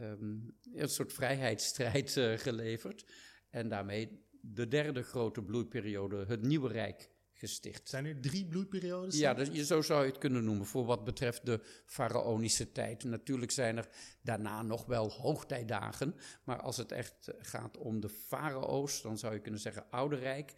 [0.00, 3.04] um, een soort vrijheidsstrijd geleverd.
[3.50, 7.88] En daarmee de derde grote bloeiperiode, het Nieuwe Rijk, gesticht.
[7.88, 9.18] Zijn er drie bloeiperiodes?
[9.18, 13.04] Ja, dus, zo zou je het kunnen noemen voor wat betreft de faraonische tijd.
[13.04, 13.88] Natuurlijk zijn er
[14.22, 19.40] daarna nog wel hoogtijdagen, maar als het echt gaat om de farao's, dan zou je
[19.40, 20.54] kunnen zeggen Oude Rijk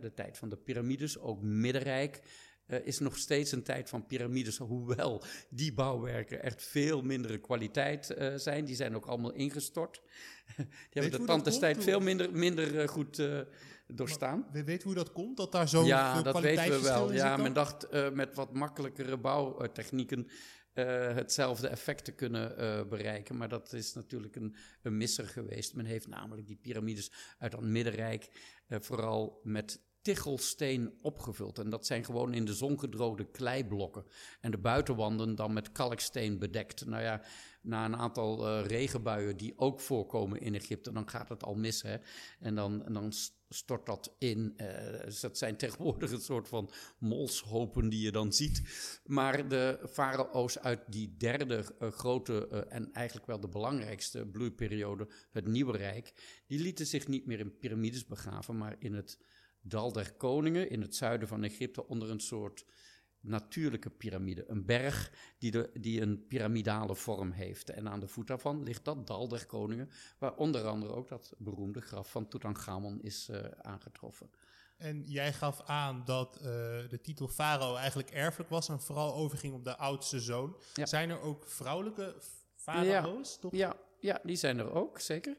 [0.00, 2.20] de tijd van de piramides, ook Middenrijk,
[2.66, 8.14] uh, is nog steeds een tijd van piramides, hoewel die bouwwerken echt veel mindere kwaliteit
[8.18, 8.64] uh, zijn.
[8.64, 10.02] Die zijn ook allemaal ingestort.
[10.56, 10.66] die
[11.02, 13.22] hebben de tandestijd veel minder, minder uh, goed
[13.86, 14.46] doorstaan.
[14.52, 17.12] We weten hoe dat komt, dat daar zo ja, dat weten we wel.
[17.12, 20.28] Ja, men dacht met wat makkelijkere bouwtechnieken
[20.74, 23.36] uh, hetzelfde effect te kunnen uh, bereiken.
[23.36, 25.74] Maar dat is natuurlijk een, een misser geweest.
[25.74, 28.30] Men heeft namelijk die piramides uit het Middenrijk
[28.68, 31.58] uh, vooral met tichelsteen opgevuld.
[31.58, 34.04] En dat zijn gewoon in de zon gedroogde kleiblokken.
[34.40, 36.86] En de buitenwanden dan met kalksteen bedekt.
[36.86, 37.22] Nou ja,
[37.62, 41.82] na een aantal uh, regenbuien die ook voorkomen in Egypte, dan gaat het al mis.
[41.82, 41.96] Hè?
[42.40, 43.12] En dan, dan
[43.48, 44.54] stort dat in.
[44.56, 48.62] Uh, dus dat zijn tegenwoordig een soort van molshopen die je dan ziet.
[49.04, 55.46] Maar de farao's uit die derde uh, grote en eigenlijk wel de belangrijkste bloeiperiode, het
[55.46, 56.12] Nieuwe Rijk,
[56.46, 59.18] die lieten zich niet meer in piramides begraven, maar in het
[59.62, 62.64] Dal der Koningen in het zuiden van Egypte onder een soort
[63.20, 64.44] natuurlijke piramide.
[64.48, 67.70] Een berg die, de, die een piramidale vorm heeft.
[67.70, 71.34] En aan de voet daarvan ligt dat Dal der Koningen, waar onder andere ook dat
[71.38, 74.30] beroemde graf van Tutankhamon is uh, aangetroffen.
[74.76, 76.42] En jij gaf aan dat uh,
[76.88, 80.56] de titel farao eigenlijk erfelijk was en vooral overging op de oudste zoon.
[80.74, 80.86] Ja.
[80.86, 82.14] Zijn er ook vrouwelijke
[82.54, 83.38] farao's?
[83.40, 85.36] Ja, ja, ja, die zijn er ook, zeker.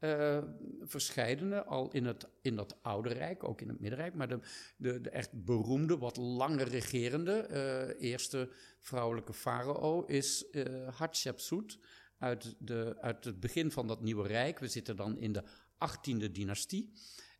[0.00, 0.38] Uh,
[0.80, 4.14] verscheidene, al in, het, in dat oude rijk, ook in het middenrijk.
[4.14, 4.38] Maar de,
[4.76, 11.78] de, de echt beroemde, wat langer regerende uh, eerste vrouwelijke farao is uh, Hatshepsut
[12.18, 14.58] uit, de, uit het begin van dat nieuwe rijk.
[14.58, 16.92] We zitten dan in de 18e dynastie.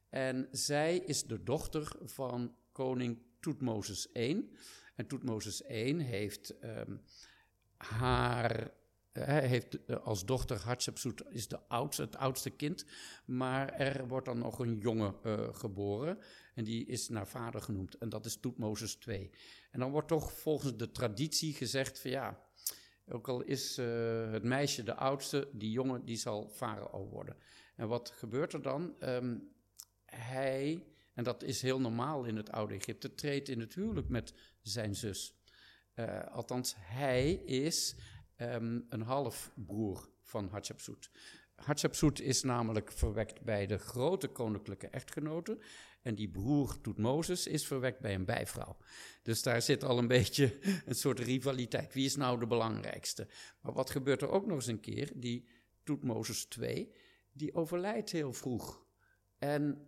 [0.09, 4.51] En zij is de dochter van koning Toetmozes I.
[4.94, 6.97] En Toetmozes I heeft ehm,
[7.77, 8.71] haar
[9.25, 12.85] hij heeft eh, als dochter Hatshepsut is de oudste, het oudste kind,
[13.25, 16.19] maar er wordt dan nog een jongen uh, geboren
[16.55, 19.31] en die is naar vader genoemd en dat is Toetmozes II.
[19.71, 22.47] En dan wordt toch volgens de traditie gezegd van ja,
[23.09, 27.37] ook al is uh, het meisje de oudste, die jongen die zal farao worden.
[27.77, 28.95] En wat gebeurt er dan?
[29.01, 29.49] Um,
[30.05, 34.35] hij, en dat is heel normaal in het oude Egypte, treedt in het huwelijk met
[34.63, 35.37] zijn zus.
[36.31, 37.97] Althans, hij is
[38.38, 41.11] um, een halfbroer van Hatshepsut.
[41.55, 45.59] Hatshepsut is namelijk verwekt bij de grote koninklijke echtgenote.
[46.03, 48.77] En die broer Toetmozes is verwekt bij een bijvrouw.
[49.22, 51.94] Dus daar zit al een beetje een soort rivaliteit.
[51.94, 53.29] Wie is nou de belangrijkste?
[53.61, 55.11] Maar wat gebeurt er ook nog eens een keer?
[55.14, 55.48] Die
[55.85, 56.94] Toetmozes 2,
[57.33, 58.87] die overlijdt heel vroeg.
[59.38, 59.88] En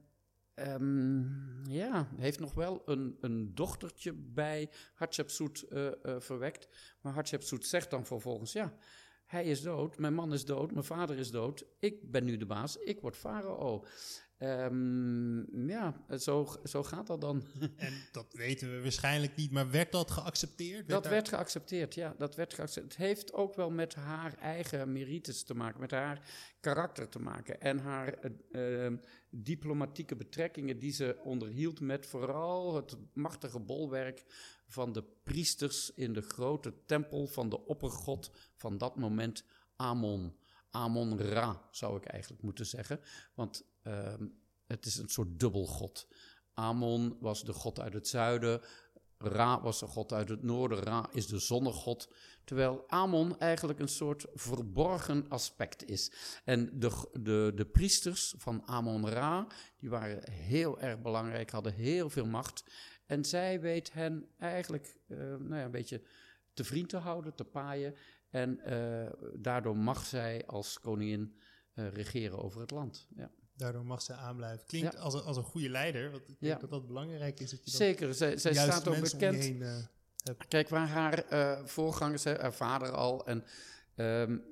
[0.68, 6.68] Um, ja, heeft nog wel een, een dochtertje bij Hatshepsut uh, verwekt.
[7.00, 8.76] Maar Hatshepsut zegt dan vervolgens, ja,
[9.26, 11.66] hij is dood, mijn man is dood, mijn vader is dood.
[11.78, 13.84] Ik ben nu de baas, ik word farao.
[14.42, 17.42] Um, ja, zo, zo gaat dat dan.
[17.76, 20.86] En dat weten we waarschijnlijk niet, maar werd dat geaccepteerd?
[20.86, 22.14] Werd dat werd geaccepteerd, ja.
[22.18, 22.96] Dat werd geaccepteerd.
[22.96, 26.28] Het heeft ook wel met haar eigen merites te maken, met haar
[26.60, 27.60] karakter te maken.
[27.60, 28.18] En haar
[28.50, 28.98] uh, uh,
[29.30, 34.24] diplomatieke betrekkingen die ze onderhield met vooral het machtige bolwerk
[34.66, 39.44] van de priesters in de grote tempel van de oppergod van dat moment,
[39.76, 40.34] Amon.
[40.70, 43.00] Amon-Ra zou ik eigenlijk moeten zeggen,
[43.34, 44.14] want uh,
[44.66, 46.08] het is een soort dubbelgod.
[46.54, 48.60] Amon was de god uit het zuiden,
[49.22, 52.08] Ra was de god uit het noorden, Ra is de zonnegod.
[52.44, 56.12] Terwijl Amon eigenlijk een soort verborgen aspect is.
[56.44, 59.46] En de, de, de priesters van Amon-Ra,
[59.78, 62.64] die waren heel erg belangrijk, hadden heel veel macht.
[63.06, 66.02] En zij weet hen eigenlijk uh, nou ja, een beetje
[66.52, 67.94] te vriend te houden, te paaien.
[68.30, 71.34] En uh, daardoor mag zij als koningin
[71.74, 73.06] uh, regeren over het land.
[73.16, 73.30] Ja.
[73.56, 74.66] Daardoor mag zij aanblijven.
[74.66, 74.98] Klinkt ja.
[74.98, 76.10] als, een, als een goede leider.
[76.10, 76.58] Want ik denk ja.
[76.58, 77.50] dat dat belangrijk is.
[77.50, 79.36] Dat je Zeker, zij, zij staat ook bekend.
[79.36, 79.76] Heen, uh,
[80.48, 81.24] Kijk, waar haar
[81.68, 83.44] voorgangers, haar vader al, en
[83.96, 84.44] um,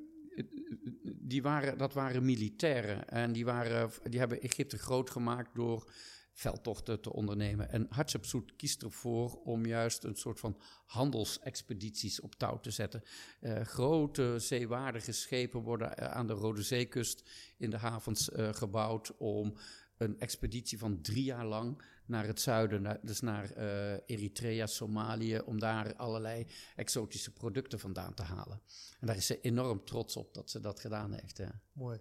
[1.29, 3.09] die waren, dat waren militairen.
[3.09, 5.91] En die, waren, die hebben Egypte groot gemaakt door
[6.39, 7.71] veldtochten te ondernemen.
[7.71, 13.03] En Hatshepsut kiest ervoor om juist een soort van handelsexpedities op touw te zetten.
[13.41, 19.17] Uh, grote zeewaardige schepen worden uh, aan de Rode Zeekust in de havens uh, gebouwd
[19.17, 19.55] om
[19.97, 23.53] een expeditie van drie jaar lang naar het zuiden, dus naar
[24.07, 26.47] Eritrea, Somalië, om daar allerlei
[26.77, 28.61] exotische producten vandaan te halen.
[29.01, 31.37] En daar is ze enorm trots op dat ze dat gedaan heeft.
[31.37, 31.61] Ja.
[31.73, 32.01] Mooi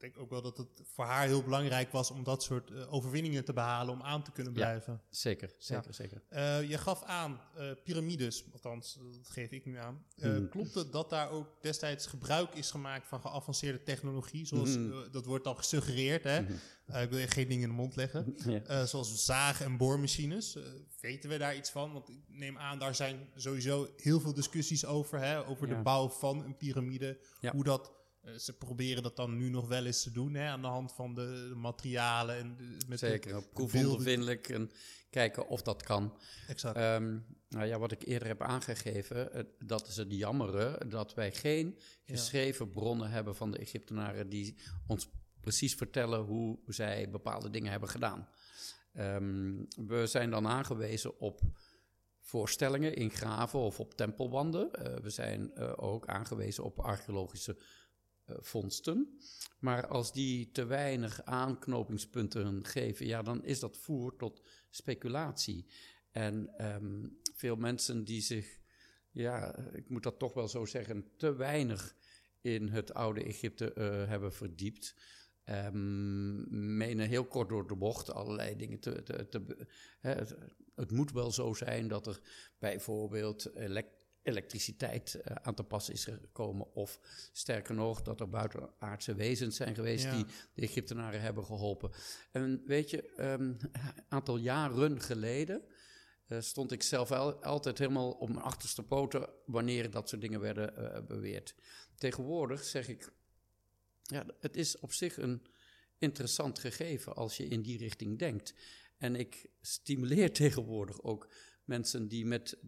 [0.00, 3.44] denk ook wel dat het voor haar heel belangrijk was om dat soort uh, overwinningen
[3.44, 4.92] te behalen, om aan te kunnen blijven.
[4.92, 5.92] Ja, zeker, zeker, ja.
[5.92, 6.22] zeker.
[6.30, 10.04] Uh, je gaf aan uh, piramides, althans, dat geef ik nu aan.
[10.16, 10.48] Mm.
[10.48, 14.46] Klopt het dat daar ook destijds gebruik is gemaakt van geavanceerde technologie?
[14.46, 15.10] Zoals, mm.
[15.10, 16.40] dat wordt al gesuggereerd, hè?
[16.40, 16.48] Mm.
[16.86, 18.34] ik wil je geen dingen in de mond leggen.
[18.66, 18.86] ja.
[18.86, 20.58] zoals zaag- en boormachines.
[21.00, 21.92] weten we daar iets van?
[21.92, 25.46] Want ik neem aan, daar zijn sowieso heel veel discussies over, hè?
[25.46, 27.18] Over de bouw van een piramide.
[27.40, 27.95] Hoe dat
[28.36, 31.14] ze proberen dat dan nu nog wel eens te doen, hè, aan de hand van
[31.14, 32.36] de, de materialen.
[32.36, 34.70] En de, met Zeker, proefondervindelijk en
[35.10, 36.18] kijken of dat kan.
[36.48, 36.76] Exact.
[36.76, 41.32] Um, nou ja, wat ik eerder heb aangegeven, uh, dat is het jammere, dat wij
[41.32, 42.72] geen geschreven ja.
[42.72, 45.08] bronnen hebben van de Egyptenaren die ons
[45.40, 48.28] precies vertellen hoe zij bepaalde dingen hebben gedaan.
[48.94, 51.40] Um, we zijn dan aangewezen op
[52.20, 54.68] voorstellingen in graven of op tempelwanden.
[54.72, 57.56] Uh, we zijn uh, ook aangewezen op archeologische
[58.26, 59.18] vondsten.
[59.58, 65.66] Maar als die te weinig aanknopingspunten geven, ja, dan is dat voer tot speculatie.
[66.10, 68.58] En um, veel mensen die zich,
[69.10, 71.96] ja, ik moet dat toch wel zo zeggen, te weinig
[72.40, 74.94] in het oude Egypte uh, hebben verdiept.
[75.44, 79.02] Um, menen heel kort door de bocht allerlei dingen te.
[79.02, 79.66] te,
[80.00, 80.36] het,
[80.74, 82.20] het, moet wel zo zijn dat er
[82.58, 83.95] bijvoorbeeld elekt
[84.26, 86.74] elektriciteit uh, aan te passen is gekomen.
[86.74, 87.00] Of
[87.32, 90.14] sterker nog, dat er buitenaardse wezens zijn geweest ja.
[90.14, 91.90] die de Egyptenaren hebben geholpen.
[92.30, 93.56] En weet je, een um,
[94.08, 95.62] aantal jaren geleden
[96.28, 100.40] uh, stond ik zelf al, altijd helemaal op mijn achterste poten wanneer dat soort dingen
[100.40, 101.54] werden uh, beweerd.
[101.94, 103.12] Tegenwoordig zeg ik,
[104.02, 105.46] ja, het is op zich een
[105.98, 108.54] interessant gegeven als je in die richting denkt.
[108.98, 111.28] En ik stimuleer tegenwoordig ook
[111.64, 112.58] mensen die met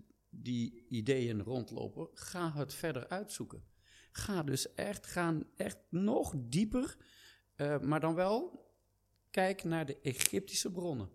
[0.42, 3.64] die ideeën rondlopen, ga het verder uitzoeken.
[4.12, 6.96] Ga dus echt, ga echt nog dieper,
[7.56, 8.66] uh, maar dan wel
[9.30, 11.10] kijk naar de Egyptische bronnen.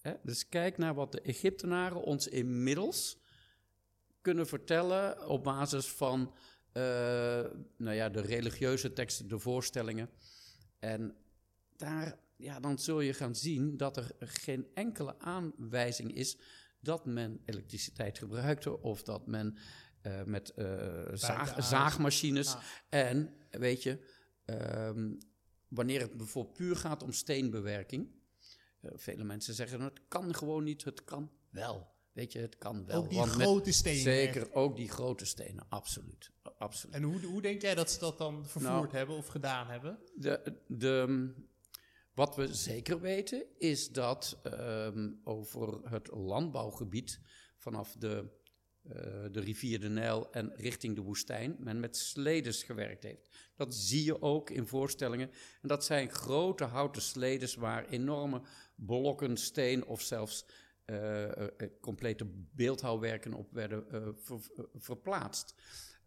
[0.00, 0.14] Hè?
[0.22, 3.18] Dus kijk naar wat de Egyptenaren ons inmiddels
[4.20, 6.34] kunnen vertellen op basis van
[6.72, 6.82] uh,
[7.76, 10.10] nou ja, de religieuze teksten, de voorstellingen.
[10.78, 11.16] En
[11.76, 16.36] daar, ja, dan zul je gaan zien dat er geen enkele aanwijzing is
[16.82, 19.56] dat men elektriciteit gebruikte of dat men
[20.02, 22.56] uh, met uh, zaag, zaagmachines.
[22.88, 23.98] En weet je,
[24.46, 25.18] um,
[25.68, 28.10] wanneer het bijvoorbeeld puur gaat om steenbewerking.
[28.80, 31.90] Uh, vele mensen zeggen het kan gewoon niet, het kan wel.
[32.12, 33.02] Weet je, het kan wel.
[33.02, 34.02] Ook die grote stenen.
[34.02, 36.30] Zeker, ook die grote stenen, absoluut.
[36.58, 36.94] absoluut.
[36.94, 39.98] En hoe, hoe denk jij dat ze dat dan vervoerd nou, hebben of gedaan hebben?
[40.14, 41.32] De, de,
[42.14, 47.20] wat we zeker weten is dat um, over het landbouwgebied
[47.56, 48.30] vanaf de,
[48.86, 48.92] uh,
[49.30, 53.28] de rivier de Nijl en richting de woestijn men met sledes gewerkt heeft.
[53.56, 55.30] Dat zie je ook in voorstellingen.
[55.62, 58.42] En dat zijn grote houten sledes waar enorme
[58.74, 60.46] blokken steen of zelfs
[61.80, 64.40] complete beeldhouwwerken op werden ver,
[64.74, 65.54] verplaatst.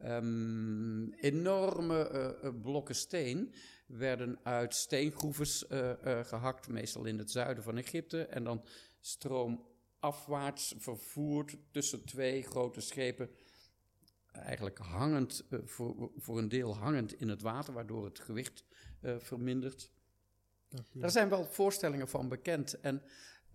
[0.03, 3.53] Um, enorme blokken steen
[3.87, 5.65] werden uit steengroeves
[6.23, 8.65] gehakt, meestal in het zuiden van Egypte, en dan
[8.99, 13.29] stroomafwaarts vervoerd tussen twee grote schepen
[14.31, 18.63] eigenlijk hangend, voor, voor een deel hangend in het water, waardoor het gewicht
[19.01, 19.91] vermindert.
[20.93, 22.79] Daar zijn wel voorstellingen van bekend.
[22.79, 23.01] En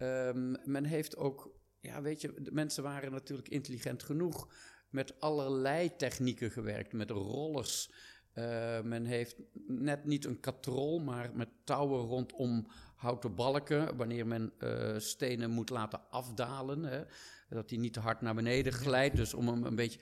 [0.02, 4.52] um, men heeft ook, ja, weet je, de mensen waren natuurlijk intelligent genoeg.
[4.90, 7.90] Met allerlei technieken gewerkt, met rollers.
[8.34, 9.36] Uh, men heeft
[9.66, 13.96] net niet een katrol, maar met touwen rondom houten balken.
[13.96, 17.02] Wanneer men uh, stenen moet laten afdalen, hè,
[17.48, 19.16] dat die niet te hard naar beneden glijdt.
[19.16, 20.00] Dus om hem een beetje.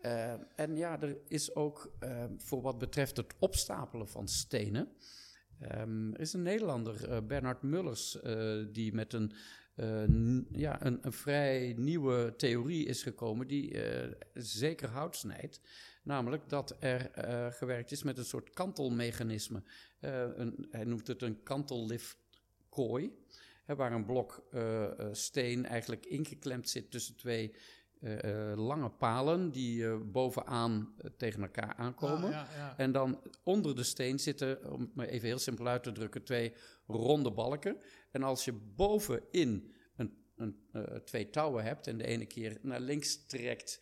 [0.00, 1.92] Uh, en ja, er is ook
[2.36, 4.88] voor wat betreft het opstapelen van stenen.
[5.60, 9.32] Er is een Nederlander, uh, Bernard Mullers, uh, die met een,
[9.76, 13.76] uh, ja, een, een, vrij nieuwe theorie is gekomen, die
[14.34, 15.60] zeker hout snijdt.
[16.02, 17.10] Namelijk dat er
[17.52, 19.62] gewerkt is met een soort kantelmechanisme.
[20.00, 23.12] Een, hij noemt het een kantellifkooi,
[23.66, 24.48] waar een blok
[25.12, 27.54] steen eigenlijk ingeklemd zit tussen twee
[28.00, 32.24] uh, lange palen die uh, bovenaan tegen elkaar aankomen.
[32.24, 32.74] Ah, ja, ja.
[32.76, 36.22] En dan onder de steen zitten, om het maar even heel simpel uit te drukken,
[36.22, 36.52] twee
[36.86, 37.76] ronde balken.
[38.10, 40.56] En als je bovenin een, een,
[41.04, 43.80] twee touwen hebt en de ene keer naar links trekt,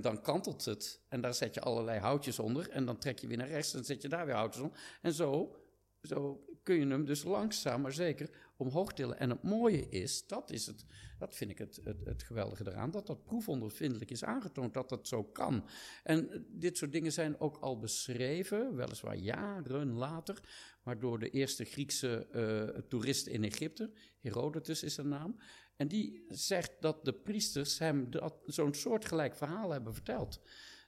[0.00, 1.00] dan kantelt het.
[1.08, 2.70] En daar zet je allerlei houtjes onder.
[2.70, 4.78] En dan trek je weer naar rechts en dan zet je daar weer houtjes onder.
[5.02, 5.56] En zo,
[6.02, 9.18] zo kun je hem dus langzaam maar zeker omhoog tillen.
[9.18, 10.84] En het mooie is, dat, is het,
[11.18, 15.08] dat vind ik het, het, het geweldige eraan, dat dat proefondervindelijk is aangetoond dat dat
[15.08, 15.68] zo kan.
[16.02, 20.40] En dit soort dingen zijn ook al beschreven, weliswaar jaren later,
[20.82, 25.36] maar door de eerste Griekse uh, toerist in Egypte, Herodotus is zijn naam.
[25.76, 28.08] En die zegt dat de priesters hem
[28.46, 30.40] zo'n soortgelijk verhaal hebben verteld.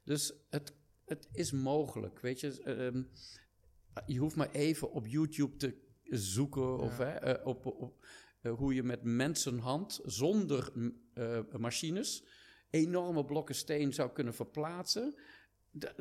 [0.04, 0.74] Dus het,
[1.04, 2.92] het is mogelijk, weet je.
[2.94, 3.02] Uh,
[4.06, 8.04] je hoeft maar even op YouTube te zoeken of hè, uh, op, op
[8.42, 10.72] uh, hoe je met mensenhand zonder
[11.14, 12.24] uh, machines
[12.70, 15.14] enorme blokken steen zou kunnen verplaatsen.
[15.78, 15.94] D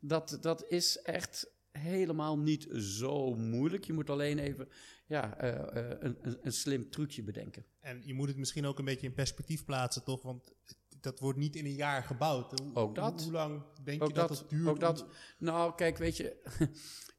[0.00, 3.84] dat, dat is echt helemaal niet zo moeilijk.
[3.84, 4.68] Je moet alleen even
[5.06, 7.64] ja, een, een, een slim trucje bedenken.
[7.80, 10.22] En je moet het misschien ook een beetje in perspectief plaatsen, toch?
[10.22, 10.52] Want
[11.00, 12.60] dat wordt niet in een jaar gebouwd.
[12.60, 13.12] Hoe, ook dat.
[13.12, 14.68] Hoe, hoe lang denk je dat, dat het duurt?
[14.68, 15.06] Ook dat.
[15.38, 16.36] Nou, kijk, weet je,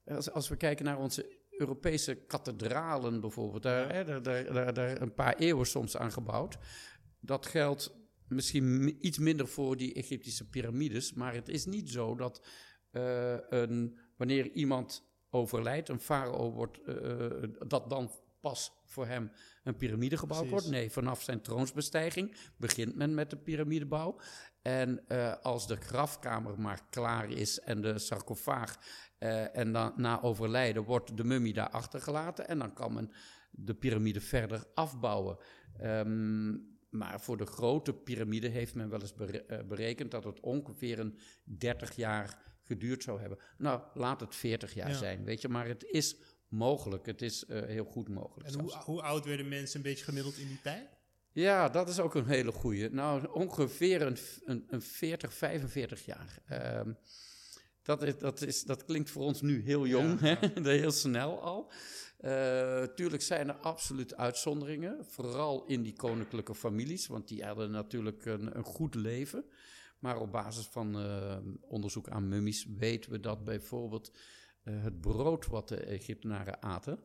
[0.15, 5.13] als, als we kijken naar onze Europese kathedralen bijvoorbeeld, daar, hè, daar, daar, daar, een
[5.13, 6.57] paar eeuwen soms aan gebouwd.
[7.19, 7.95] Dat geldt
[8.27, 12.45] misschien iets minder voor die Egyptische piramides, maar het is niet zo dat
[12.91, 17.25] uh, een, wanneer iemand overlijdt, een farao wordt, uh,
[17.67, 19.31] dat dan pas voor hem
[19.63, 20.61] een piramide gebouwd Precies.
[20.61, 20.77] wordt.
[20.77, 24.19] Nee, vanaf zijn troonsbestijging begint men met de piramidebouw.
[24.61, 28.77] En uh, als de grafkamer maar klaar is en de sarcofaag
[29.23, 33.11] uh, en dan na overlijden wordt de mummie daar achtergelaten en dan kan men
[33.51, 35.37] de piramide verder afbouwen.
[35.81, 39.13] Um, maar voor de grote piramide heeft men wel eens
[39.67, 43.37] berekend dat het ongeveer een 30 jaar geduurd zou hebben.
[43.57, 44.95] Nou, laat het 40 jaar ja.
[44.95, 46.15] zijn, weet je, maar het is
[46.47, 47.05] mogelijk.
[47.05, 48.49] Het is uh, heel goed mogelijk.
[48.49, 50.89] En hoe, hoe, oud werden mensen een beetje gemiddeld in die tijd?
[51.31, 52.89] Ja, dat is ook een hele goeie.
[52.89, 56.39] Nou, ongeveer een, een, een 40, 45 jaar.
[56.79, 56.97] Um,
[57.83, 60.63] dat, is, dat, is, dat klinkt voor ons nu heel jong, ja, ja.
[60.83, 61.71] heel snel al.
[62.19, 68.25] Uh, tuurlijk zijn er absoluut uitzonderingen, vooral in die koninklijke families, want die hadden natuurlijk
[68.25, 69.45] een, een goed leven.
[69.99, 74.11] Maar op basis van uh, onderzoek aan mummies weten we dat bijvoorbeeld
[74.63, 76.99] uh, het brood wat de Egyptenaren aten,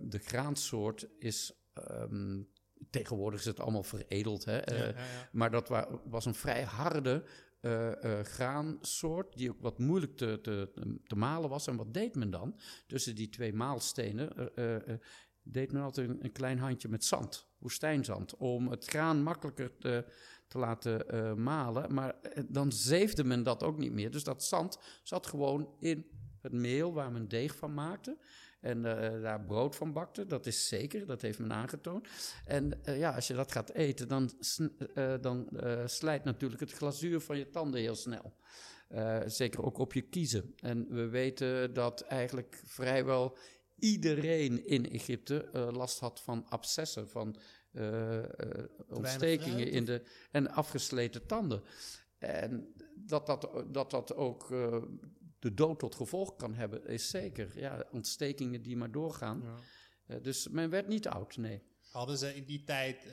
[0.00, 1.52] de graansoort is.
[1.90, 2.48] Um,
[2.90, 4.44] tegenwoordig is het allemaal veredeld.
[4.44, 4.56] Hè?
[4.56, 4.94] Ja, ja, ja.
[5.32, 7.24] Maar dat wa was een vrij harde
[7.64, 10.70] uh, graansoort, die ook wat moeilijk te, te,
[11.06, 11.66] te, malen was.
[11.66, 12.60] En wat deed men dan?
[12.86, 14.52] Tussen die twee maalstenen
[15.42, 20.04] deed men altijd een, een, klein handje met zand, woestijnzand, om het graan makkelijker te,
[20.48, 21.94] te laten malen.
[21.94, 22.14] Maar
[22.48, 24.10] dan zeefde men dat ook niet meer.
[24.10, 26.06] Dus dat zand zat gewoon in
[26.40, 28.18] het meel waar men deeg van maakte.
[28.64, 32.08] En uh, daar brood van bakte, dat is zeker, dat heeft men aangetoond.
[32.44, 34.30] En uh, ja, als je dat gaat eten, dan,
[34.94, 35.48] uh, dan
[35.84, 38.36] slijt natuurlijk het glazuur van je tanden heel snel.
[39.26, 40.54] zeker ook op je kiezen.
[40.56, 43.36] En we weten dat eigenlijk vrijwel
[43.78, 47.36] iedereen in Egypte last had van abscessen, van
[48.88, 51.62] ontstekingen in de, en afgesleten tanden.
[52.18, 54.48] En dat dat, dat, dat ook
[55.44, 57.58] de dood tot gevolg kan hebben, is zeker.
[57.58, 59.42] Ja, ontstekingen die maar doorgaan.
[59.42, 59.56] Ja.
[60.16, 61.62] Uh, dus men werd niet oud, nee.
[61.90, 63.12] Hadden ze in die tijd uh,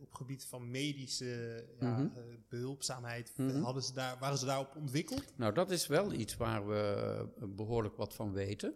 [0.00, 2.12] op gebied van medische ja, mm -hmm.
[2.16, 3.62] uh, behulpzaamheid, mm -hmm.
[3.62, 5.36] hadden ze daar, waren ze daarop ontwikkeld?
[5.36, 8.74] Nou, dat is wel iets waar we behoorlijk wat van weten.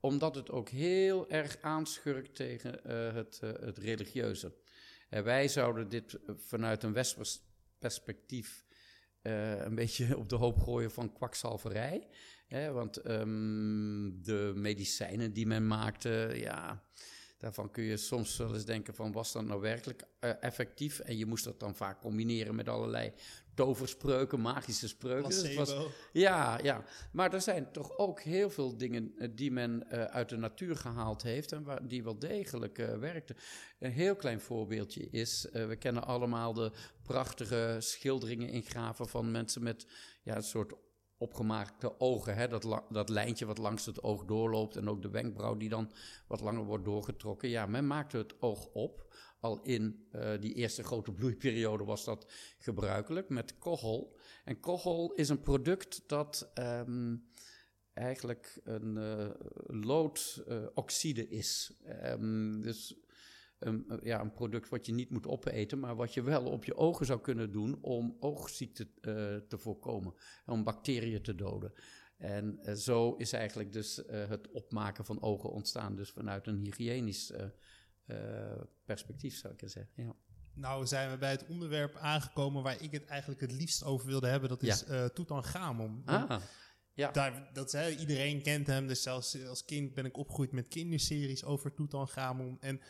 [0.00, 4.54] Omdat het ook heel erg aanschurkt tegen het, het religieuze.
[5.08, 7.40] wij zouden dit vanuit een westers
[7.78, 8.64] perspectief
[9.22, 12.08] uh, een beetje op de hoop gooien van kwakzalverij.
[12.46, 16.82] Hè, want um, de medicijnen die men maakte, ja,
[17.38, 20.98] daarvan kun je soms wel eens denken van was dat nou werkelijk uh, effectief?
[20.98, 23.12] En je moest dat dan vaak combineren met allerlei
[23.54, 25.28] toverspreuken, magische spreuken.
[25.28, 25.74] Dus het was,
[26.12, 30.28] ja, ja, maar er zijn toch ook heel veel dingen uh, die men uh, uit
[30.28, 33.36] de natuur gehaald heeft en waar, die wel degelijk uh, werkten.
[33.78, 39.62] Een heel klein voorbeeldje is, we kennen allemaal de prachtige schilderingen in graven van mensen
[39.62, 39.86] met
[40.22, 40.72] ja, een soort
[41.16, 42.36] opgemaakte ogen.
[42.36, 42.48] Hè?
[42.48, 45.92] Dat, dat lijntje wat langs het oog doorloopt en ook de wenkbrauw die dan
[46.26, 47.48] wat langer wordt doorgetrokken.
[47.48, 52.32] Ja, men maakte het oog op al in uh, die eerste grote bloeiperiode was dat
[52.58, 54.16] gebruikelijk met kochel.
[54.44, 57.28] En kochel is een product dat um,
[57.92, 59.30] eigenlijk een uh,
[59.66, 61.72] loodoxide uh, is.
[62.04, 62.96] Um, dus
[63.66, 66.76] um, ja, een product wat je niet moet opeten, maar wat je wel op je
[66.76, 68.88] ogen zou kunnen doen om oogziekte
[69.48, 70.14] te voorkomen.
[70.46, 71.72] Om bacteriën te doden.
[72.18, 77.32] En zo is eigenlijk dus het opmaken van ogen ontstaan, dus vanuit een hygiënisch
[78.06, 80.04] uh, perspectief, zou ik zeggen.
[80.04, 80.14] Ja.
[80.54, 84.26] Nou zijn we bij het onderwerp aangekomen waar ik het eigenlijk het liefst over wilde
[84.26, 84.48] hebben.
[84.48, 85.08] Dat is ja.
[85.08, 86.02] Tutankhamon.
[86.04, 86.40] Ah,
[86.92, 87.10] ja.
[87.10, 88.86] Daar, dat, hè, iedereen kent hem.
[88.86, 92.60] Dus zelfs als kind ben ik opgegroeid met kinderseries over Tutankhamon.
[92.60, 92.80] En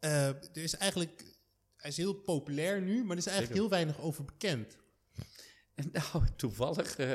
[0.00, 1.36] uh, er is eigenlijk...
[1.76, 3.54] Hij is heel populair nu, maar er is eigenlijk Zeker.
[3.54, 4.76] heel weinig over bekend.
[5.92, 7.12] Nou, toevallig uh,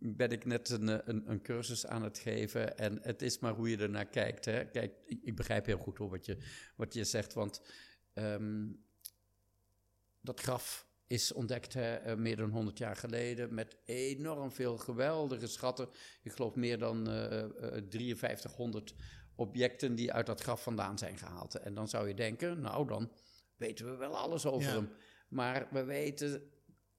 [0.00, 2.78] ben ik net een, eh, een, een, cursus aan het geven.
[2.78, 4.44] En het is maar hoe je ernaar kijkt.
[4.44, 4.64] Hè.
[4.64, 6.38] Kijk, ik begrijp heel goed hoor, wat, je,
[6.76, 7.34] wat je zegt.
[7.34, 7.60] Want
[8.14, 8.84] um,
[10.20, 13.54] dat graf is ontdekt hè, eh, meer dan 100 jaar geleden.
[13.54, 15.88] Met enorm veel geweldige schatten.
[16.22, 17.44] Ik geloof meer dan uh,
[17.90, 18.94] 5300
[19.38, 21.54] objecten die uit dat graf vandaan zijn gehaald.
[21.54, 23.12] En dan zou je denken, nou dan
[23.56, 24.74] weten we wel alles over ja.
[24.74, 24.90] hem.
[25.28, 26.50] Maar we weten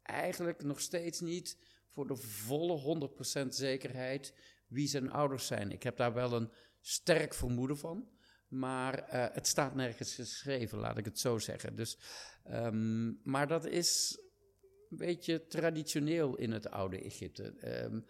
[0.04, 3.10] eigenlijk nog steeds niet voor de volle
[3.44, 4.34] 100% zekerheid
[4.68, 5.72] wie zijn ouders zijn.
[5.72, 8.10] Ik heb daar wel een sterk vermoeden van.
[8.48, 11.76] Maar uh, het staat nergens geschreven, laat ik het zo zeggen.
[11.76, 11.98] Dus,
[12.52, 14.20] um, maar dat is
[14.90, 17.44] een beetje traditioneel in het oude Egypte.
[17.84, 18.02] Um, uh,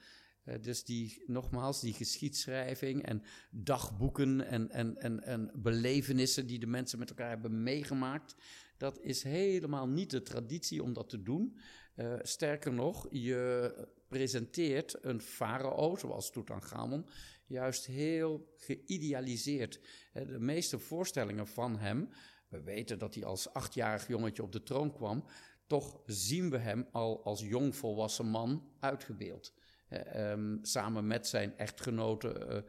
[0.61, 6.99] dus die, nogmaals, die geschiedschrijving en dagboeken en, en, en, en belevenissen die de mensen
[6.99, 8.35] met elkaar hebben meegemaakt.
[8.77, 11.57] Dat is helemaal niet de traditie om dat te doen.
[11.95, 13.73] Uh, sterker nog, je
[14.07, 17.05] presenteert een farao, zoals Tutankhamon,
[17.45, 19.79] juist heel geïdealiseerd.
[20.13, 22.09] Uh, de meeste voorstellingen van hem,
[22.47, 25.25] we weten dat hij als achtjarig jongetje op de troon kwam,
[25.67, 29.53] toch zien we hem al als jong volwassen man uitgebeeld.
[29.89, 32.63] Uh, um, samen met zijn echtgenote,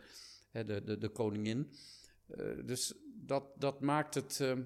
[0.50, 1.72] de, de, de koningin.
[2.64, 4.62] dus dat, dat maakt het ehm,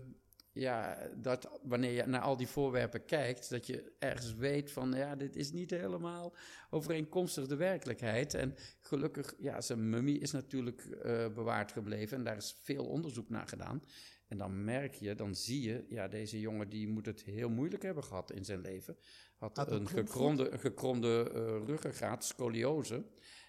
[0.53, 5.17] ja, dat wanneer je naar al die voorwerpen kijkt, dat je ergens weet van, ja,
[5.17, 6.35] dit is niet helemaal
[6.71, 8.35] overeenkomstig de werkelijkheid.
[8.35, 10.99] En gelukkig, ja, zijn mummie is natuurlijk
[11.35, 13.83] bewaard gebleven en daar is veel onderzoek naar gedaan.
[14.29, 17.83] En dan merk je, dan zie je, ja, deze jongen die moet het heel moeilijk
[17.83, 18.97] hebben gehad in zijn leven.
[19.45, 23.05] Had, had een, een gekromde, een gekromde uh, ruggengraat, scoliose.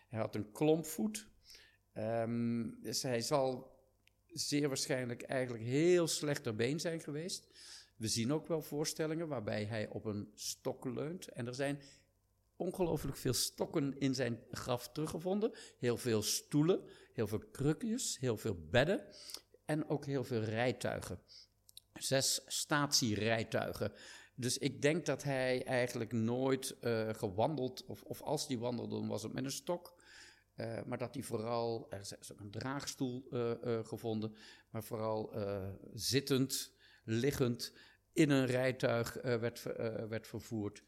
[0.09, 1.27] Hij had een klompvoet.
[1.97, 3.73] Um, dus hij zal
[4.27, 7.47] zeer waarschijnlijk eigenlijk heel slecht ter been zijn geweest.
[7.95, 11.27] We zien ook wel voorstellingen waarbij hij op een stok leunt.
[11.27, 11.81] En er zijn
[12.55, 15.51] ongelooflijk veel stokken in zijn graf teruggevonden.
[15.77, 16.81] Heel veel stoelen,
[17.13, 19.05] heel veel krukjes, heel veel bedden
[19.65, 21.19] en ook heel veel rijtuigen.
[21.93, 23.91] Zes statierijtuigen.
[24.35, 29.07] Dus ik denk dat hij eigenlijk nooit uh, gewandeld, of, of als hij wandelde, dan
[29.07, 30.03] was het met een stok.
[30.55, 34.35] Uh, maar dat hij vooral, er is ook een draagstoel uh, gevonden,
[34.69, 35.33] maar vooral
[35.93, 36.73] zittend,
[37.03, 37.73] liggend
[38.13, 39.63] in een rijtuig werd,
[40.09, 40.83] werd vervoerd.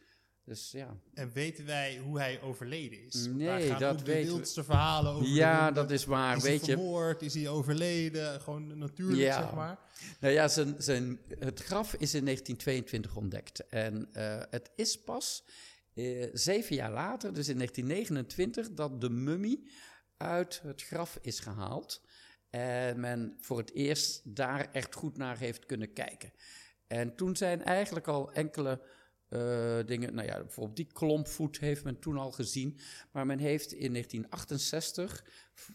[0.47, 0.97] Dus ja.
[1.13, 3.25] En weten wij hoe hij overleden is?
[3.25, 5.27] Nee, dat de wildste verhalen over.
[5.27, 6.37] Ja, dat is waar.
[6.37, 7.21] Is weet hij vermoord?
[7.21, 8.41] Is hij overleden?
[8.41, 9.41] Gewoon natuurlijk, ja.
[9.41, 9.79] zeg maar.
[10.19, 13.67] Nou ja, zijn, zijn, het graf is in 1922 ontdekt.
[13.67, 15.43] En uh, het is pas
[15.93, 19.67] uh, zeven jaar later, dus in 1929, dat de mummie
[20.17, 22.01] uit het graf is gehaald.
[22.49, 26.33] En men voor het eerst daar echt goed naar heeft kunnen kijken.
[26.87, 28.81] En toen zijn eigenlijk al enkele
[29.29, 32.79] uh, dingen, nou ja, bijvoorbeeld die klompvoet heeft men toen al gezien.
[33.11, 35.25] Maar men heeft in 1968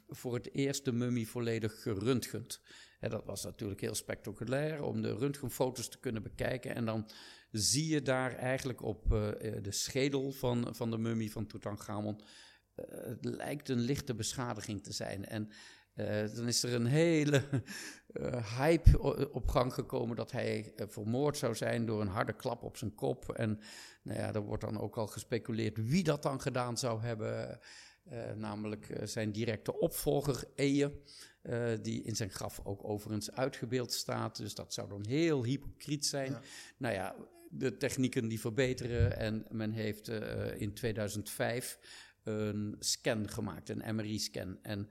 [0.08, 2.60] voor het eerst de mummie volledig geröntgend.
[3.00, 6.74] En dat was natuurlijk heel spectaculair om de röntgenfoto's te kunnen bekijken.
[6.74, 7.10] En dan
[7.50, 9.28] zie je daar eigenlijk op uh,
[9.62, 12.20] de schedel van, van de mummie van Tutankhamon.
[12.76, 15.24] Uh, het lijkt een lichte beschadiging te zijn.
[15.24, 15.50] En
[15.94, 17.42] uh, dan is er een hele
[18.12, 19.00] uh, hype
[19.32, 22.94] op gang gekomen dat hij uh, vermoord zou zijn door een harde klap op zijn
[22.94, 23.32] kop.
[23.32, 23.60] En
[24.02, 27.58] nou ja, er wordt dan ook al gespeculeerd wie dat dan gedaan zou hebben.
[28.36, 30.92] namelijk zijn directe opvolger Eje,
[31.82, 34.36] die in zijn graf ook overigens uitgebeeld staat.
[34.36, 36.30] Dus dat zou dan heel hypocriet zijn.
[36.30, 36.40] Ja.
[36.76, 37.14] Nou ja,
[37.50, 40.08] de technieken die verbeteren en men heeft
[40.56, 41.78] in 2005
[42.22, 44.58] een scan gemaakt, een MRI-scan.
[44.62, 44.88] En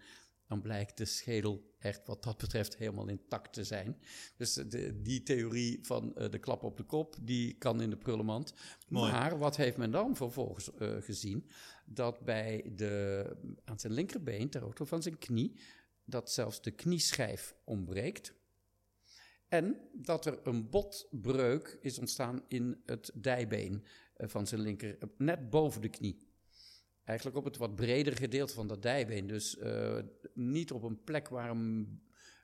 [0.52, 3.97] dan blijkt de schedel echt wat dat betreft helemaal intact te zijn.
[4.38, 7.97] Dus de, die theorie van uh, de klap op de kop, die kan in de
[7.97, 8.54] prullenmand.
[8.88, 9.12] Mooi.
[9.12, 11.49] Maar wat heeft men dan vervolgens uh, gezien?
[11.86, 13.26] Dat bij de,
[13.64, 15.60] aan zijn linkerbeen, ter hoogte van zijn knie,
[16.06, 18.34] dat zelfs de knieschijf ontbreekt.
[19.47, 23.86] En dat er een botbreuk is ontstaan in het dijbeen
[24.18, 26.30] uh, van zijn linker, net boven de knie.
[27.04, 29.28] Eigenlijk op het wat bredere gedeelte van dat dijbeen.
[29.28, 29.97] Dus uh,
[30.34, 32.02] niet op een plek waar een,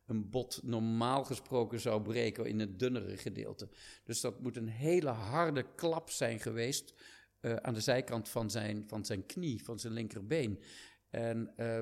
[0.07, 3.69] bot normaal gesproken zou breken in het dunnere gedeelte.
[4.03, 6.93] Dus dat moet een hele harde klap zijn geweest
[7.41, 10.63] uh, aan de zijkant van zijn, van zijn knie, van zijn linkerbeen.
[11.09, 11.81] En uh,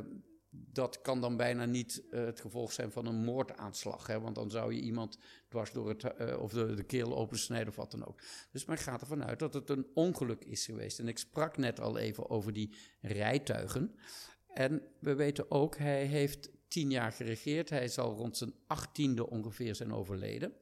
[0.50, 4.08] dat kan dan bijna niet uh, het gevolg zijn van een moordaanslag.
[4.08, 4.20] Hè?
[4.20, 5.18] Want dan zou je iemand
[5.50, 8.22] dwars door het, of de, de keel opensnijden of wat dan ook.
[8.52, 11.00] Dus men gaat ervan uit dat het een ongeluk is geweest.
[11.00, 13.96] En ik sprak net al even over die rijtuigen.
[14.56, 17.70] En we weten ook, hij heeft tien jaar geregeerd.
[17.70, 20.54] Hij zal rond zijn achttiende ongeveer zijn overleden.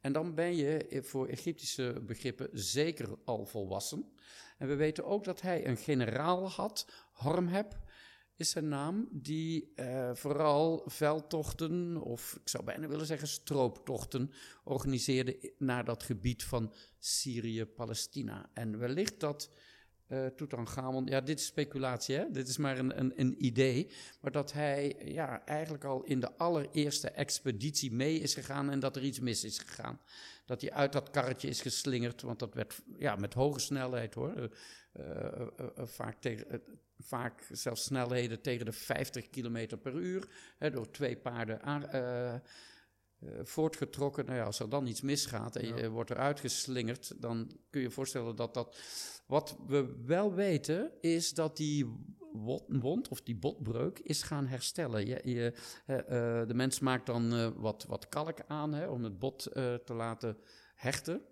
[0.00, 4.12] En dan ben je voor Egyptische begrippen zeker al volwassen.
[4.58, 7.78] En we weten ook dat hij een generaal had, Hormheb
[8.36, 14.30] is zijn naam, die uh, vooral veldtochten, of ik zou bijna willen zeggen strooptochten,
[14.64, 18.50] organiseerde naar dat gebied van Syrië-Palestina.
[18.52, 19.50] En wellicht dat
[20.08, 22.30] uh, Tutankhamon, ja, dit is speculatie, hè?
[22.30, 23.90] dit is maar een, een, een, idee,
[24.20, 28.96] maar dat hij ja, eigenlijk al in de allereerste expeditie mee is gegaan en dat
[28.96, 30.00] er iets mis is gegaan.
[30.44, 34.50] Dat hij uit dat karretje is geslingerd, want dat werd ja, met hoge snelheid hoor.
[35.00, 35.46] Uh,
[35.76, 36.62] vaak tegen,
[36.98, 40.28] vaak zelfs snelheden tegen de 50 km per uur,
[40.58, 41.82] hè, door twee paarden aan,
[43.42, 44.24] voortgetrokken.
[44.24, 45.88] Nou ja, als er dan iets misgaat en je ja.
[45.88, 48.76] wordt eruit geslingerd, dan kun je je voorstellen dat dat...
[49.26, 51.86] Wat we wel weten, is dat die
[52.66, 55.06] wond of die botbreuk is gaan herstellen.
[55.06, 55.52] Je, je,
[55.86, 59.42] uh, de mens maakt dan wat, wat kalk aan hè, om het bot
[59.84, 60.36] te laten
[60.74, 61.22] hechten.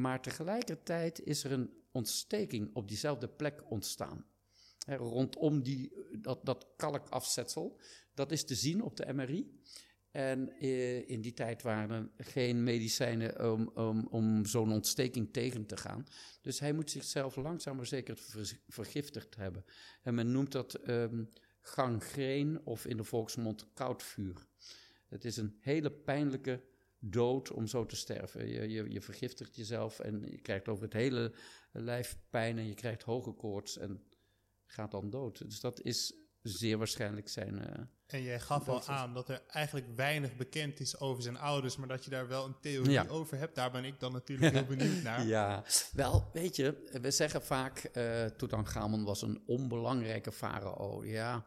[0.00, 4.24] maar tegelijkertijd is er een ontsteking op diezelfde plek ontstaan
[4.86, 7.78] rondom die, dat, dat kalkafzetsel.
[8.14, 9.58] Dat is te zien op de MRI.
[10.10, 15.66] En eh, in die tijd waren er geen medicijnen om, om, om zo'n ontsteking tegen
[15.66, 16.06] te gaan.
[16.40, 18.18] Dus hij moet zichzelf langzaam maar zeker
[18.68, 19.64] vergiftigd hebben.
[20.02, 21.28] En men noemt dat um,
[21.60, 24.46] gangreen of in de volksmond koudvuur.
[25.08, 26.62] Het is een hele pijnlijke
[26.98, 28.48] dood om zo te sterven.
[28.48, 31.32] Je, je, je vergiftigt jezelf en je krijgt over het hele
[31.72, 34.02] lijf pijn en je krijgt hoge koorts en
[34.66, 35.48] gaat dan dood.
[35.48, 37.54] Dus dat is zeer waarschijnlijk zijn.
[37.54, 41.76] Uh, en jij gaf al aan dat er eigenlijk weinig bekend is over zijn ouders,
[41.76, 43.06] maar dat je daar wel een theorie ja.
[43.08, 43.54] over hebt.
[43.54, 45.26] Daar ben ik dan natuurlijk heel benieuwd naar.
[45.26, 51.04] Ja, wel, weet je, we zeggen vaak: uh, Tutankhamon was een onbelangrijke farao.
[51.04, 51.46] Ja,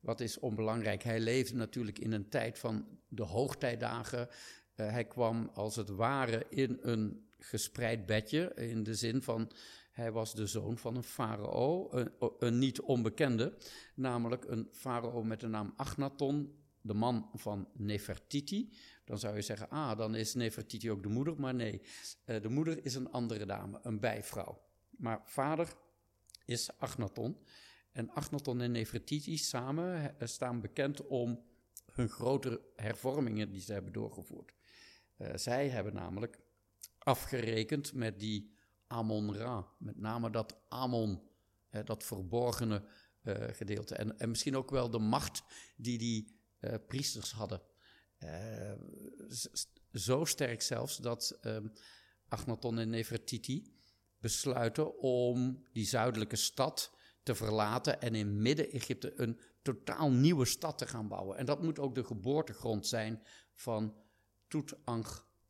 [0.00, 1.02] wat is onbelangrijk?
[1.02, 4.28] Hij leefde natuurlijk in een tijd van de hoogtijdagen.
[4.76, 9.52] Uh, hij kwam als het ware in een gespreid bedje, in de zin van
[9.98, 13.56] Hij was de zoon van een farao, een, een niet onbekende,
[13.94, 18.72] namelijk een farao met de naam Agnaton, de man van Nefertiti.
[19.04, 21.40] Dan zou je zeggen, ah, dan is Nefertiti ook de moeder.
[21.40, 21.82] Maar nee,
[22.26, 24.60] uh, de moeder is een andere dame, een bijvrouw.
[24.90, 25.68] Maar vader
[26.44, 27.36] is Agnaton.
[27.92, 31.44] En Agnaton en Nefertiti samen staan bekend om
[31.92, 34.52] hun grote hervormingen die ze hebben doorgevoerd.
[35.18, 36.38] Uh, zij hebben namelijk
[36.98, 38.56] afgerekend met die
[38.88, 41.22] Amon-Ra, met name dat Amon,
[41.68, 42.84] hè, dat verborgene
[43.22, 43.94] uh, gedeelte.
[43.94, 45.42] En, en, misschien ook wel de macht
[45.76, 47.62] die die uh, priesters hadden.
[49.92, 51.72] zo sterk zelfs dat um,
[52.28, 53.76] Agnaton en Nefertiti
[54.20, 60.86] besluiten om die zuidelijke stad te verlaten en in Midden-Egypte een totaal nieuwe stad te
[60.86, 61.36] gaan bouwen.
[61.36, 63.22] En dat moet ook de geboortegrond zijn
[63.54, 63.94] van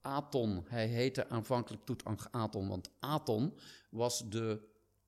[0.09, 0.64] Tutankhaton.
[0.68, 3.59] Hij heette aanvankelijk Tutankhaton, want Aton
[3.90, 4.61] was de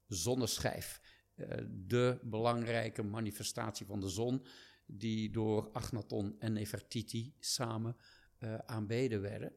[0.07, 1.01] zonneschijf.
[1.35, 4.47] Eh, de belangrijke manifestatie van de zon,
[4.87, 7.97] die door Agnaton en Nefertiti samen
[8.39, 9.53] uh, aanbeden werden.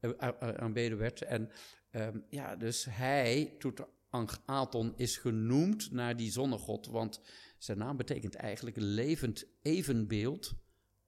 [0.00, 1.22] Uh, aanbeden werd.
[1.22, 1.50] En
[1.90, 7.20] um, ja, dus hij, Tutankhaton, is genoemd naar die zonnegod, want
[7.58, 10.54] zijn naam betekent eigenlijk levend evenbeeld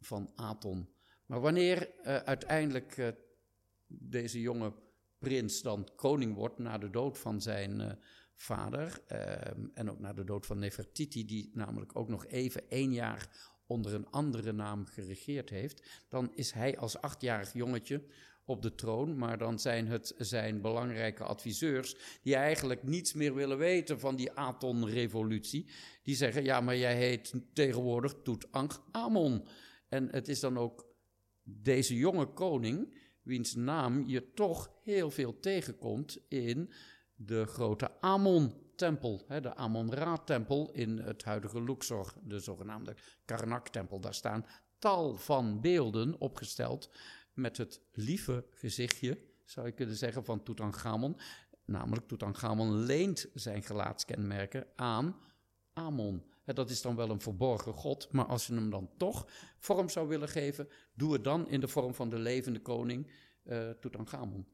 [0.01, 0.89] van Aton.
[1.27, 3.09] Maar wanneer uh, uiteindelijk uh,
[3.89, 4.73] deze jonge
[5.19, 7.93] prins dan koning wordt na de dood van zijn uh,
[8.35, 9.03] vader
[9.75, 13.95] en ook na de dood van Nefertiti, die namelijk ook nog even één jaar onder
[13.95, 18.05] een andere naam geregeerd heeft, dan is hij als achtjarig jongetje
[18.49, 23.59] op de troon, maar dan zijn het zijn belangrijke adviseurs die eigenlijk niets meer willen
[23.59, 25.71] weten van die Aton-revolutie.
[26.03, 29.47] Die zeggen, ja, maar jij heet tegenwoordig Tutankhamon.
[29.89, 30.87] En het is dan ook
[31.43, 32.97] deze jonge koning,
[33.29, 36.73] wiens naam je toch heel veel tegenkomt in
[37.15, 44.01] de grote Amon-tempel, de Amon-Ra-tempel in het huidige Luxor, de zogenaamde Karnak-tempel.
[44.01, 44.47] Daar staan
[44.79, 46.91] tal van beelden opgesteld
[47.33, 51.17] met het lieve gezichtje, zou je kunnen zeggen, van Tutankhamon.
[51.65, 55.17] Namelijk, Tutankhamon leent zijn gelaatskenmerken aan
[55.73, 56.25] Amon.
[56.55, 59.27] Dat is dan wel een verborgen god, maar als je hem dan toch
[59.59, 63.11] vorm zou willen geven, doe het dan in de vorm van de levende koning
[63.45, 64.47] uh, Tutankhamon.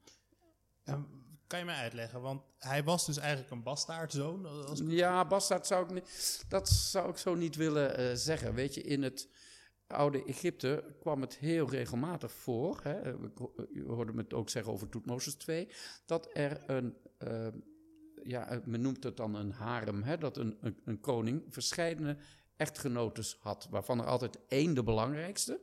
[0.84, 1.06] Ja.
[1.46, 2.20] Kan je mij uitleggen?
[2.20, 4.46] Want hij was dus eigenlijk een bastaardzoon?
[4.46, 4.82] Als...
[4.84, 8.54] Ja, bastaard zou ik niet, dat zou ik zo niet willen uh, zeggen.
[8.54, 9.28] Weet je, in het
[9.86, 13.14] oude Egypte kwam het heel regelmatig voor, hè,
[13.72, 15.68] u hoorde me het ook zeggen over Toetmoses 2,
[16.06, 17.46] dat er een, uh,
[18.24, 22.16] ja, men noemt het dan een harem, hè, dat een, een, een koning verscheidene
[22.56, 25.60] echtgenotes had, waarvan er altijd één de belangrijkste.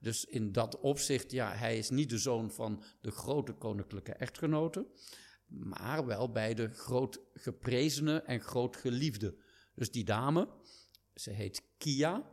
[0.00, 4.86] Dus in dat opzicht, ja, hij is niet de zoon van de grote koninklijke echtgenoten,
[5.46, 9.36] maar wel bij de groot geprezene en groot geliefde.
[9.74, 10.48] Dus die dame,
[11.14, 12.30] ze heet Kia,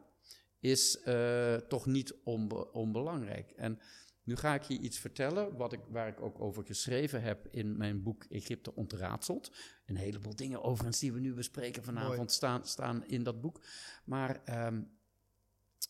[0.60, 3.52] is uh, toch niet onbe onbelangrijk.
[3.52, 3.80] En
[4.26, 7.78] nu ga ik je iets vertellen wat ik, waar ik ook over geschreven heb in
[7.78, 9.52] mijn boek Egypte ontraadseld.
[9.86, 13.66] Een heleboel dingen overigens die we nu bespreken vanavond staan, staan in dat boek.
[14.04, 14.98] Maar um,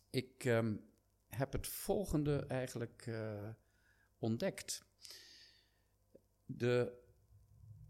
[0.09, 0.81] ik um,
[1.27, 3.49] heb het volgende eigenlijk uh,
[4.19, 4.85] ontdekt.
[6.45, 7.03] De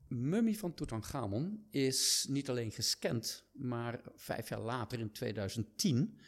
[0.08, 6.20] mummie van Tutankhamon is niet alleen gescand, maar vijf jaar later in 2010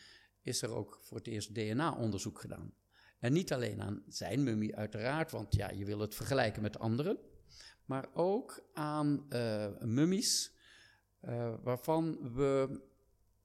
[0.42, 2.74] is er ook voor het eerst DNA-onderzoek gedaan.
[3.20, 7.18] En niet alleen aan zijn mummie uiteraard, want ja, je wil het vergelijken met anderen,
[7.86, 10.56] maar ook aan uh, mummies
[11.22, 12.82] uh, waarvan we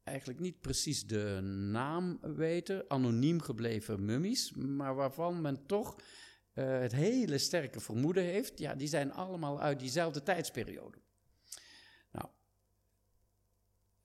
[0.05, 5.97] eigenlijk niet precies de naam weten, anoniem gebleven mummies, maar waarvan men toch
[6.55, 10.99] uh, het hele sterke vermoeden heeft, ja, die zijn allemaal uit diezelfde tijdsperiode.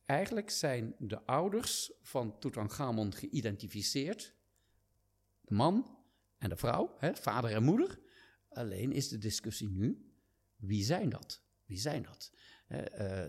[0.07, 4.33] Eigenlijk zijn de ouders van Tutankhamon geïdentificeerd.
[5.47, 5.97] De man
[6.37, 7.99] en de vrouw, hè, vader en moeder.
[8.49, 10.11] Alleen is de discussie nu,
[10.55, 11.41] wie zijn dat?
[11.65, 12.31] Wie zijn dat?
[12.69, 12.79] Uh,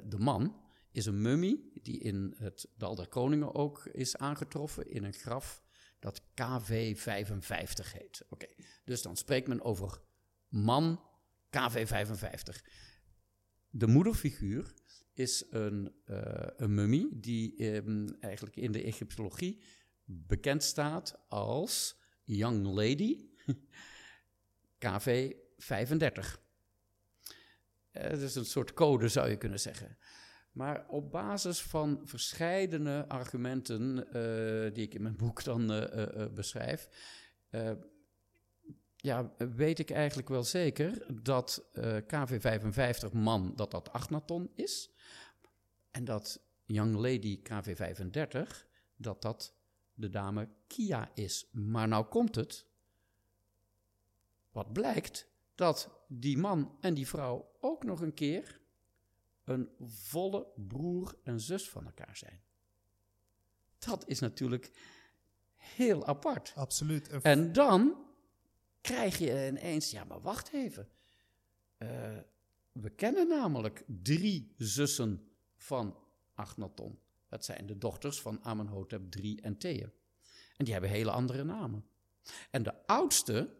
[0.04, 0.60] de man
[0.90, 5.62] is een mummie die in het Dal der Koningen ook is aangetroffen in een graf
[5.98, 8.24] dat KV55 heet.
[8.28, 8.46] Oké,
[8.84, 10.00] dus dan spreekt men over
[10.48, 11.00] man
[11.46, 12.66] KV55.
[13.70, 14.74] De moederfiguur
[15.12, 19.62] is een, uh, een mummie die um, eigenlijk in de Egyptologie
[20.04, 21.97] bekend staat als
[22.29, 23.29] Young Lady
[24.79, 26.41] KV 35.
[27.93, 29.99] Uh, dat is een soort code, zou je kunnen zeggen.
[30.53, 36.89] Maar op basis van verscheidene argumenten uh, die ik in mijn boek dan uh, beschrijf,
[39.01, 44.91] ja, weet ik eigenlijk wel zeker dat eh, KV55 man, dat dat Agnaton is.
[45.91, 48.43] En dat Young Lady KV35,
[48.97, 49.55] dat dat
[49.99, 51.49] de dame Kia is.
[51.53, 52.66] Maar nou komt het.
[54.51, 55.28] Wat blijkt?
[55.55, 58.61] Dat die man en die vrouw ook nog een keer
[59.44, 62.40] een volle broer en zus van elkaar zijn.
[63.78, 64.70] Dat is natuurlijk
[65.57, 66.53] heel apart.
[66.55, 67.09] Absoluut.
[67.09, 68.05] En dan
[68.80, 70.88] krijg je ineens, ja, maar wacht even.
[71.76, 72.18] Eh,
[72.72, 75.96] we kennen namelijk drie zussen van
[76.34, 76.99] Agnaton.
[77.29, 79.91] Dat zijn de dochters van Amenhotep III en Thea.
[80.57, 81.85] En die hebben hele andere namen.
[82.51, 83.55] En de oudste,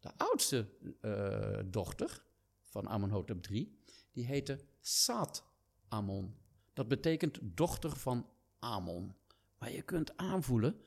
[0.00, 0.68] de oudste
[1.00, 2.22] eh, dochter
[2.60, 3.78] van Amenhotep III,
[4.12, 5.44] die heette Saat
[5.88, 6.36] Amon.
[6.72, 9.14] Dat betekent dochter van Amon.
[9.58, 10.80] Maar je kunt aanvoelen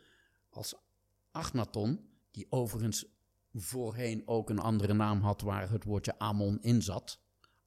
[0.50, 0.76] als
[1.32, 3.06] Agnaton, die overigens
[3.54, 7.20] voorheen ook een andere naam had waar het woordje Amon in zat.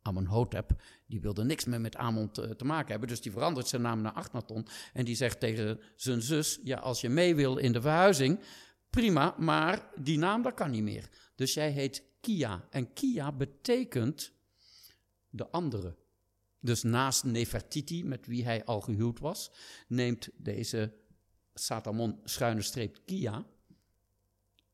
[0.03, 3.09] Amenhotep, die wilde niks meer met Amon te, maken hebben.
[3.09, 4.66] Dus die verandert zijn naam naar Agnaton.
[4.92, 8.40] En die zegt tegen zijn zus, ja, als je mee wil in de verhuizing,
[8.90, 11.09] prima, maar die naam, dat kan niet meer.
[11.34, 12.66] Dus jij heet Kia.
[12.70, 14.32] En Kia betekent
[15.30, 15.96] de andere.
[16.61, 19.51] Dus naast Nefertiti, met wie hij al gehuwd was,
[19.88, 20.92] neemt deze
[21.55, 23.46] Satamon schuine streep Kia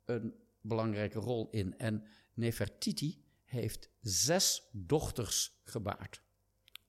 [0.04, 1.78] een belangrijke rol in.
[1.78, 2.04] En
[2.34, 3.23] Nefertiti
[3.54, 6.22] heeft zes dochters gebaard.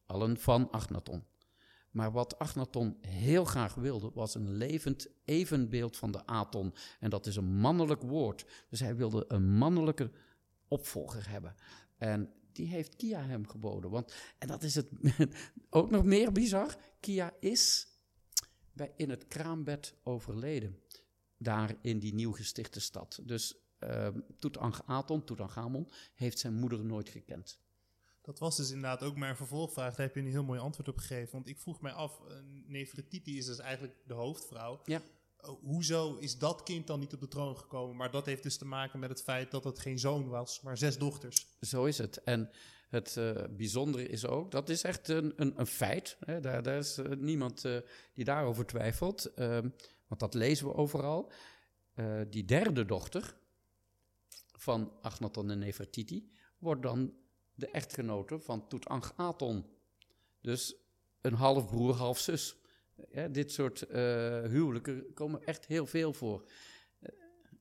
[0.06, 1.24] Allen van Agnaton.
[1.92, 6.74] Maar wat Agnaton heel graag wilde, was een levend evenbeeld van de Aton.
[7.00, 8.46] En dat is een mannelijk woord.
[8.70, 10.12] Dus hij wilde een mannelijke
[10.68, 11.56] opvolger hebben.
[11.98, 13.90] En die heeft Kia hem geboden.
[13.90, 14.90] Want, en dat is het
[15.70, 16.76] ook nog meer bizar.
[17.00, 17.88] Kia is
[18.74, 20.80] bij, in het kraambed overleden.
[21.38, 23.20] Daar in die nieuw gestichte stad.
[23.24, 24.08] Dus uh,
[24.40, 27.60] Toetanchamon, Toetanchamon heeft zijn moeder nooit gekend.
[28.26, 29.96] Dat was dus inderdaad ook mijn vervolgvraag.
[29.96, 31.32] Daar heb je een heel mooi antwoord op gegeven.
[31.32, 32.36] Want ik vroeg mij af, uh,
[32.68, 34.82] Nefertiti is dus eigenlijk de hoofdvrouw.
[34.86, 35.02] Ja.
[35.42, 37.96] Uh, hoezo is dat kind dan niet op de troon gekomen?
[37.96, 40.78] Maar dat heeft dus te maken met het feit dat het geen zoon was, maar
[40.78, 41.48] zes dochters.
[41.60, 42.24] Zo is het.
[42.24, 42.50] En
[42.90, 46.18] het uh, bijzondere is ook, dat is echt een, een, een feit.
[46.20, 46.40] Hè?
[46.40, 47.78] Daar, daar, is uh, niemand uh,
[48.14, 49.34] die daarover twijfelt.
[49.34, 49.70] Ehm,
[50.08, 51.32] want dat lezen we overal.
[52.30, 53.36] die derde dochter
[54.66, 57.14] van Agnaton en Nefertiti wordt dan
[57.54, 59.66] de echtgenote van Toetanchamon.
[60.42, 60.76] Dus
[61.22, 62.56] een halfbroer, half zus.
[63.12, 63.86] Ja, dit soort
[64.50, 66.46] huwelijken komen echt heel veel voor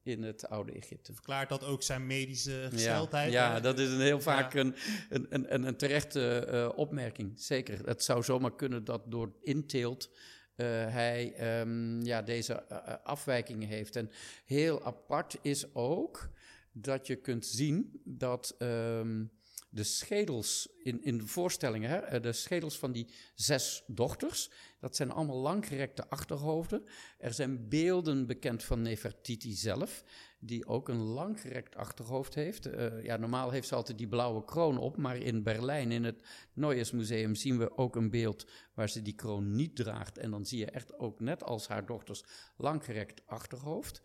[0.03, 1.13] in het oude Egypte.
[1.13, 3.33] Verklaart dat ook zijn medische gesteldheid?
[3.33, 4.61] Ja, ja dat is een heel vaak ja.
[4.61, 4.75] een,
[5.09, 7.33] een, een, een terechte uh, opmerking.
[7.41, 7.87] Zeker.
[7.87, 10.11] Het zou zomaar kunnen dat door inteelt
[10.57, 12.69] uh, hij um, ja, deze
[13.03, 13.97] afwijkingen heeft.
[13.97, 14.11] En
[14.45, 16.29] heel apart is ook
[16.77, 19.31] dat je kunt zien dat um,
[19.75, 24.51] de schedels in, in de voorstellingen, hè, de schedels van die zes dochters,
[24.81, 26.85] dat zijn allemaal langgerekte achterhoofden.
[27.19, 30.05] Er zijn beelden bekend van Nefertiti zelf,
[30.39, 32.67] die ook een langgerekt achterhoofd heeft.
[32.67, 36.23] Uh, ja, normaal heeft ze altijd die blauwe kroon op, maar in Berlijn, in het
[36.53, 40.19] Neues Museum, zien we ook een beeld waar ze die kroon niet draagt.
[40.19, 42.25] En dan zie je echt ook, net als haar dochters,
[42.57, 44.03] langgerekt achterhoofd.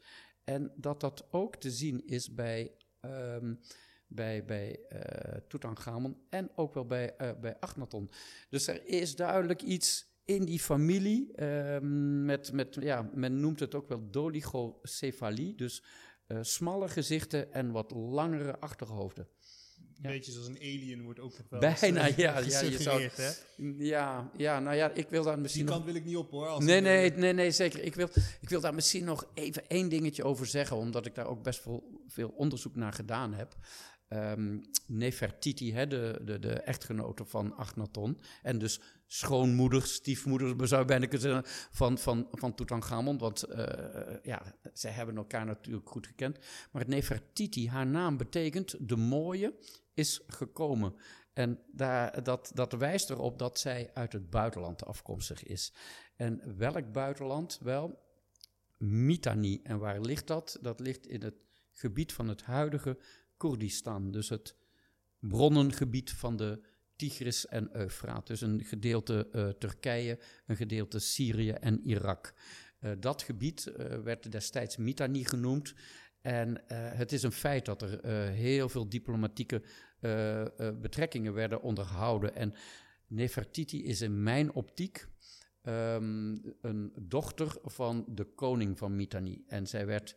[0.50, 2.72] En dat dat ook te zien is bij...
[3.02, 3.60] Um,
[4.12, 5.00] bij, bij uh,
[5.48, 8.12] Tutankhamon en ook wel bij, uh, bij Agnaton.
[8.50, 11.78] Dus er is duidelijk iets in die familie, uh,
[12.26, 15.84] met, met, ja, men noemt het ook wel doligocefalie, dus
[16.28, 19.28] uh, smalle gezichten en wat langere achterhoofden.
[20.02, 23.32] Een beetje zoals een alien wordt ook wel Bijna, eens, ja, ja, je zou, hè?
[23.78, 25.84] ja, ja, nou ja, ik wil daar misschien Die nog...
[25.84, 26.48] kant wil ik niet op hoor.
[26.48, 27.84] Als Nee, nee, eh, nee, nee, zeker.
[27.84, 28.10] Ik wil,
[28.42, 31.62] ik wil daar misschien nog even één dingetje over zeggen, omdat ik daar ook best
[31.62, 33.56] veel, veel onderzoek naar gedaan heb.
[34.14, 40.88] Um, Nefertiti, hè, de, de, de echtgenote van Agnaton, en dus schoonmoeder, stiefmoeder, zou je
[40.88, 43.66] bijna kunnen zeggen, van, van, van Tutankhamon, want uh,
[44.24, 46.38] ja, zij hebben elkaar natuurlijk goed gekend.
[46.72, 49.56] Maar Nefertiti, haar naam betekent de mooie
[49.94, 50.96] is gekomen.
[51.34, 55.74] En daar, dat, dat wijst erop dat zij uit het buitenland afkomstig is.
[56.16, 57.60] En welk buitenland?
[57.62, 58.00] Wel,
[58.78, 59.60] Mitanni.
[59.64, 60.58] En waar ligt dat?
[60.62, 61.36] Dat ligt in het
[61.72, 62.98] gebied van het huidige
[63.40, 64.56] Koerdistan, dus het
[65.20, 66.62] bronnengebied van de
[66.96, 68.28] Tigris en Eufraat.
[68.28, 72.34] Dus een gedeelte uh, Turkije, een gedeelte Syrië en Irak.
[72.82, 75.74] Uh, dat gebied uh, werd destijds Mitanni genoemd.
[76.22, 79.62] En het is een feit dat er heel veel diplomatieke
[80.82, 82.36] betrekkingen werden onderhouden.
[82.36, 82.54] En
[83.08, 85.08] Nefertiti is in mijn optiek
[85.64, 89.44] um, een dochter van de koning van Mitanni.
[89.48, 90.16] En zij werd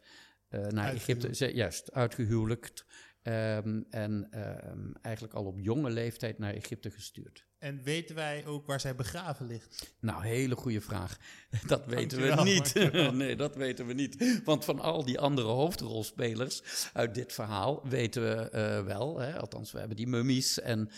[0.53, 2.85] eh, naar Egypte, juist, uitgehuwelijkt.
[3.23, 7.45] Ehm, en ehm, eigenlijk al op jonge leeftijd naar Egypte gestuurd.
[7.59, 9.95] En weten wij ook waar zij begraven ligt?
[10.01, 11.19] Nou, hele goede vraag.
[11.67, 12.75] Dat weten Dankjewel, we niet.
[12.75, 13.13] dankjewel.
[13.23, 14.41] nee, dat weten we niet.
[14.45, 16.63] Want van al die andere hoofdrolspelers
[16.93, 19.19] uit dit verhaal weten we eh, wel.
[19.19, 19.39] Hè?
[19.39, 20.61] Althans, we hebben die mummies.
[20.61, 20.91] En,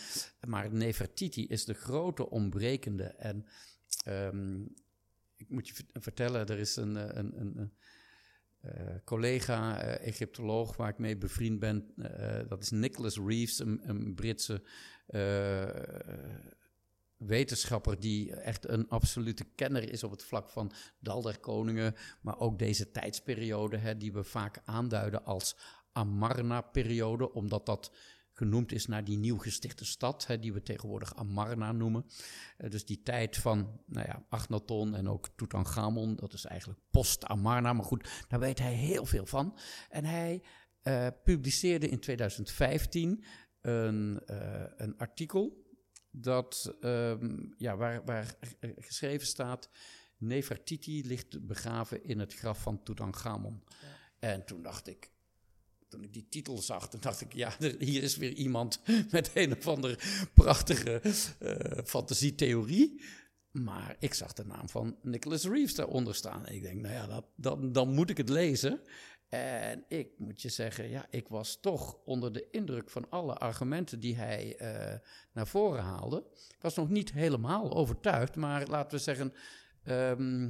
[0.47, 3.03] maar Nefertiti is de grote ontbrekende.
[3.03, 3.45] En
[4.05, 4.61] ehm,
[5.35, 7.73] ik moet je ver- vertellen, er is een, eh, een, een, een
[9.03, 11.93] collega, eh, Egyptoloog, waar ik mee bevriend ben.
[11.97, 14.61] eh, dat is Nicholas Reeves, een, Britse
[15.07, 15.63] eh,
[17.17, 22.39] wetenschapper die echt een absolute kenner is op het vlak van Dal der Koningen, maar
[22.39, 25.55] ook deze tijdsperiode, hè, die we vaak aanduiden als
[25.91, 27.91] Amarna-periode, omdat dat
[28.37, 32.05] genoemd is naar die nieuw gestichte stad, hè, die we tegenwoordig Amarna noemen.
[32.57, 37.73] Eh, dus die tijd van nou ja, Achnaton en ook Tutankhamon, dat is eigenlijk post-Amarna,
[37.73, 39.57] maar goed, daar weet hij heel veel van.
[39.89, 40.43] En hij
[40.81, 43.23] eh, publiceerde in 2015
[43.61, 45.63] een, eh, een artikel
[46.11, 48.35] dat, ehm, ja, waar, waar
[48.79, 49.69] geschreven staat...
[50.17, 53.63] Nefertiti ligt begraven in het graf van Tutankhamon.
[54.19, 55.11] En toen dacht ik,
[56.03, 57.33] ik die titel zag, toen dacht ik...
[57.33, 58.81] ja, er- hier is weer iemand
[59.11, 59.97] met een of andere
[60.33, 61.01] prachtige
[61.39, 63.01] eh, fantasietheorie...
[63.51, 66.45] Maar ik zag de naam van Nicholas Reeves daaronder staan.
[66.45, 68.79] En ik denk, nou ja, dat, dan, dan moet ik het lezen.
[69.29, 73.99] En ik moet je zeggen, ja, ik was toch onder de indruk van alle argumenten
[73.99, 74.99] die hij eh,
[75.33, 76.23] naar voren haalde.
[76.33, 79.33] Ik was nog niet helemaal overtuigd, maar laten we zeggen,
[79.83, 80.49] ehm,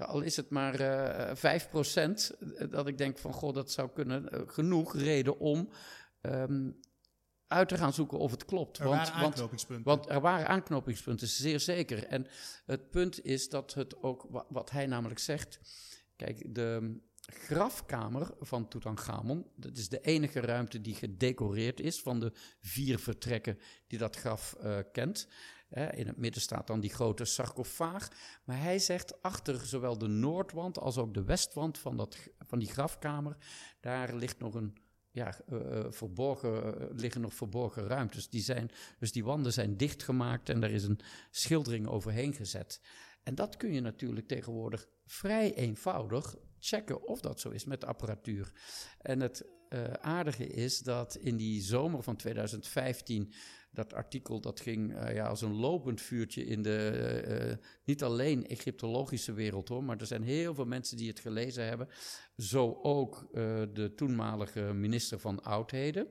[0.00, 2.30] ja, al is het maar eh 5%
[2.70, 5.70] dat ik denk van, goh, dat zou kunnen, eh, genoeg reden om
[6.20, 6.70] ehm,
[7.46, 8.78] uit te gaan zoeken of het klopt.
[8.78, 9.84] Er waren aanknopingspunten.
[9.84, 12.06] Want er waren aanknopingspunten, zeer zeker.
[12.06, 12.26] En
[12.66, 15.60] het punt is dat het ook, wa- wat hij namelijk zegt.
[16.16, 22.32] Kijk, de grafkamer van Tutankhamon, dat is de enige ruimte die gedecoreerd is van de
[22.60, 25.28] vier vertrekken die dat graf eh, kent.
[25.70, 28.08] In het midden staat dan die grote sarcofaag.
[28.44, 32.16] Maar hij zegt achter zowel de noordwand als ook de westwand van, dat,
[32.46, 33.36] van die grafkamer,
[33.80, 34.76] daar ligt nog een
[35.10, 38.28] ja, eh, eh, verborgen, eh, liggen nog verborgen ruimtes.
[38.28, 41.00] Die zijn, dus die wanden zijn dichtgemaakt en daar is een
[41.30, 42.80] schildering overheen gezet.
[43.22, 47.86] En dat kun je natuurlijk tegenwoordig vrij eenvoudig checken of dat zo is met de
[47.86, 48.52] apparatuur.
[48.98, 53.32] En het eh, aardige is dat in die zomer van 2015
[53.72, 58.46] dat artikel dat ging eh, ja, als een lopend vuurtje in de, eh, niet alleen
[58.46, 61.88] Egyptologische wereld hoor, maar er zijn heel veel mensen die het gelezen hebben.
[62.36, 63.28] Zo ook
[63.72, 66.08] de toenmalige minister van Oudheden,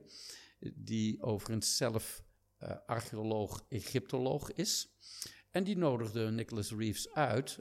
[0.74, 2.22] die overigens zelf
[2.60, 4.88] eh, archeoloog, Egyptoloog is.
[5.50, 7.58] En die nodigde Nicholas Reeves uit,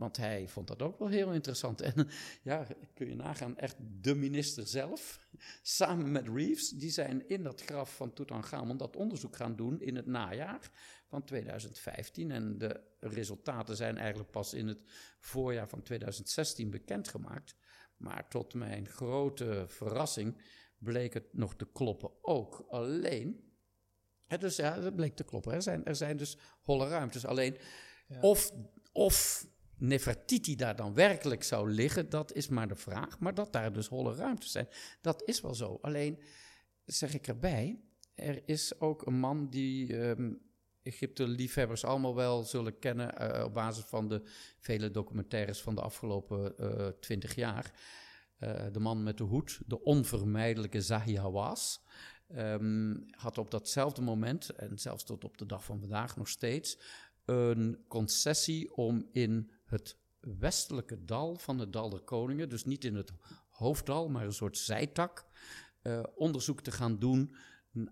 [0.00, 1.80] want hij vond dat ook wel heel interessant.
[1.80, 2.08] En
[2.42, 5.28] ja, kun je nagaan, echt de minister zelf,
[5.62, 9.96] samen met Reeves, die zijn in dat graf van Tutankhamon dat onderzoek gaan doen in
[9.96, 10.70] het najaar
[11.06, 12.30] van 2015.
[12.30, 14.78] En de resultaten zijn eigenlijk pas in het
[15.18, 17.54] voorjaar van 2016 bekendgemaakt.
[17.96, 20.42] Maar tot mijn grote verrassing
[20.78, 22.64] bleek het nog te kloppen ook.
[22.68, 23.52] Alleen,
[24.26, 25.52] hè, dus ja, dat bleek te kloppen.
[25.52, 27.26] Er zijn, er zijn dus holle ruimtes.
[27.26, 27.56] Alleen,
[28.06, 28.20] Ja.
[28.20, 28.52] of,
[28.92, 29.48] of
[29.80, 33.18] Nefertiti daar dan werkelijk zou liggen, dat is maar de vraag.
[33.18, 34.68] Maar dat daar dus holle ruimtes zijn,
[35.00, 35.78] dat is wel zo.
[35.80, 36.18] Alleen,
[36.84, 37.80] zeg ik erbij,
[38.14, 40.32] er is ook een man die ehm
[40.82, 44.22] Egypte-liefhebbers allemaal wel zullen kennen eh, op basis van de
[44.58, 47.72] vele documentaires van de afgelopen eh, twintig jaar.
[48.36, 51.80] Eh, de man met de hoed, de onvermijdelijke Zahi Hawass,
[52.28, 56.78] ehm, had op datzelfde moment, en zelfs tot op de dag van vandaag nog steeds,
[57.24, 62.94] een concessie om in het westelijke dal van het Dal der Koningen, dus niet in
[62.94, 63.12] het
[63.48, 65.26] hoofddal, maar een soort zijtak,
[65.82, 67.34] eh, onderzoek te gaan doen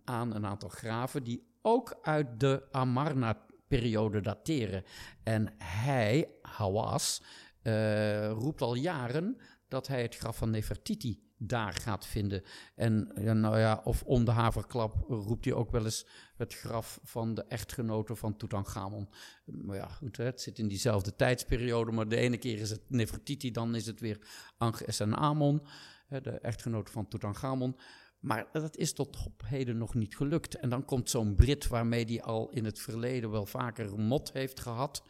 [0.05, 4.85] aan een aantal graven die ook uit de Amarna-periode dateren.
[5.23, 7.23] En hij, Hawass,
[7.63, 9.37] eh, roept al jaren
[9.69, 12.43] dat hij het graf van Nefertiti daar gaat vinden.
[12.75, 17.35] En nou ja, of om de haverklap roept hij ook wel eens het graf van
[17.35, 19.09] de echtgenote van Tutankhamon.
[19.45, 23.51] Maar ja, goed, het zit in diezelfde tijdsperiode, maar de ene keer is het Nefertiti,
[23.51, 24.19] dan is het weer
[24.59, 25.63] Anges en Amon,
[26.09, 27.77] de echtgenote van Tutankhamon.
[28.21, 30.55] Maar dat is tot op heden nog niet gelukt.
[30.55, 34.61] En dan komt zo'n Brit waarmee hij al in het verleden wel vaker mot heeft
[34.61, 35.03] gehad.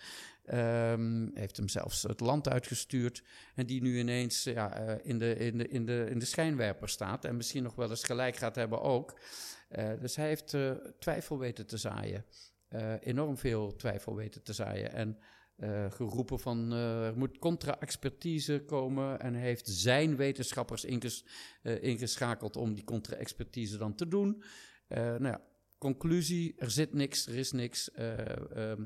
[0.48, 3.22] Ehm, heeft hem zelfs het land uitgestuurd.
[3.54, 6.88] En die nu ineens ja, eh, in, de, in, de, in, de, in de schijnwerper
[6.88, 7.24] staat.
[7.24, 9.18] En misschien nog wel eens gelijk gaat hebben ook.
[9.68, 12.24] Eh, dus hij heeft eh, twijfel weten te zaaien.
[13.00, 14.92] Enorm veel twijfel weten te zaaien.
[14.92, 15.18] En
[15.90, 21.24] geroepen van er moet contra-expertise komen en heeft zijn wetenschappers inges,
[21.62, 24.42] ingeschakeld om die contra-expertise dan te doen.
[24.88, 25.40] Nou ja,
[25.78, 27.90] conclusie, er zit niks, er is niks.
[27.90, 28.84] eh ehm,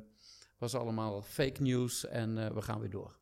[0.63, 3.19] was allemaal fake news en eh, we gaan weer door.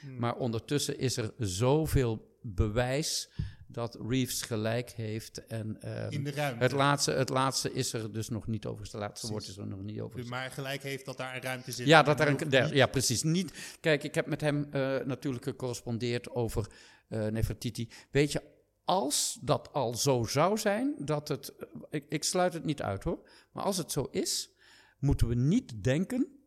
[0.00, 0.18] Hmm.
[0.18, 3.30] Maar ondertussen is er zoveel bewijs
[3.66, 5.46] dat Reeves gelijk heeft.
[5.46, 6.62] En ehm, in de ruimte.
[6.62, 8.84] het, laatste, het laatste is er dus nog niet over.
[8.84, 10.26] Het laatste woord is er nog niet over.
[10.26, 11.86] maar gelijk heeft dat daar een ruimte zit.
[11.86, 13.22] Ja, dat En een, ja, precies.
[13.22, 16.66] Niet, kijk, ik heb met hem eh, natuurlijk gecorrespondeerd over
[17.08, 17.88] eh Nefertiti.
[18.10, 18.42] Weet je,
[18.84, 21.52] als dat al zo zou zijn, dat het.
[21.90, 23.28] Ik, ik sluit het niet uit hoor.
[23.52, 24.50] Maar als het zo is,
[24.98, 26.41] moeten we niet denken.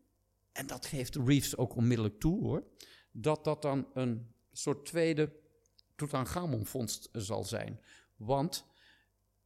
[0.55, 2.63] En dat geeft Reeves ook onmiddellijk toe hoor.
[3.11, 5.31] Dat dat dan een soort tweede
[5.95, 7.79] Tutankhamon-vondst zal zijn.
[8.15, 8.65] Want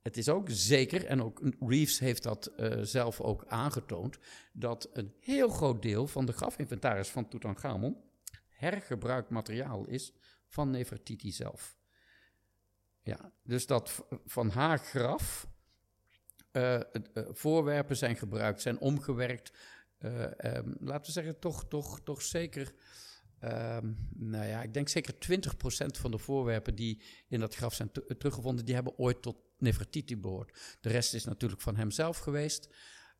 [0.01, 4.17] het is ook zeker, en ook Reeves heeft dat eh, zelf ook aangetoond,
[4.53, 7.97] dat een heel groot deel van de grafinventaris van Tutankhamon
[8.47, 10.13] hergebruikt materiaal is
[10.47, 11.77] van Nefertiti zelf.
[13.01, 15.47] Ja, dus dat van haar graf
[16.51, 16.83] eh, eh,
[17.13, 19.51] voorwerpen zijn gebruikt, zijn omgewerkt.
[19.99, 22.73] Eh, ehm, laten we zeggen, toch, toch, toch zeker.
[23.39, 27.91] ehm, nou ja, ik denk zeker 20% van de voorwerpen die in dat graf zijn
[27.91, 30.77] te- teruggevonden, die hebben ooit tot Nefertiti behoord.
[30.81, 32.69] De rest is natuurlijk van hemzelf geweest.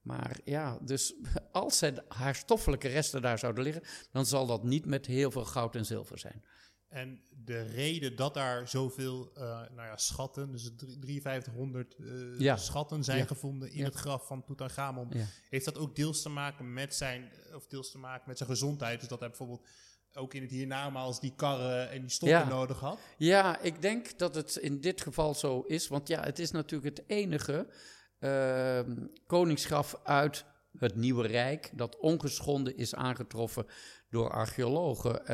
[0.01, 1.13] Maar ja, dus
[1.51, 5.45] als zij haar stoffelijke resten daar zouden liggen, dan zal dat niet met heel veel
[5.45, 6.43] goud en zilver zijn.
[6.89, 12.57] En de reden dat daar zoveel eh, nou ja, schatten, dus drie- 5300 eh, Ja.
[12.57, 13.25] schatten zijn Ja.
[13.25, 15.11] gevonden in het graf van Tutankhamon,
[15.49, 18.99] heeft dat ook deels te maken met zijn, of deels te maken met zijn gezondheid.
[18.99, 19.67] Dus dat hij bijvoorbeeld
[20.13, 22.99] ook in het hiernamaals die karren en die stokken nodig had.
[23.17, 25.87] Ja, ik denk dat het in dit geval zo is.
[25.87, 27.67] Want ja, het is natuurlijk het enige
[28.19, 30.45] ehm, koningsgraf uit
[30.77, 33.65] het Nieuwe Rijk dat ongeschonden is aangetroffen
[34.09, 35.25] door archeologen.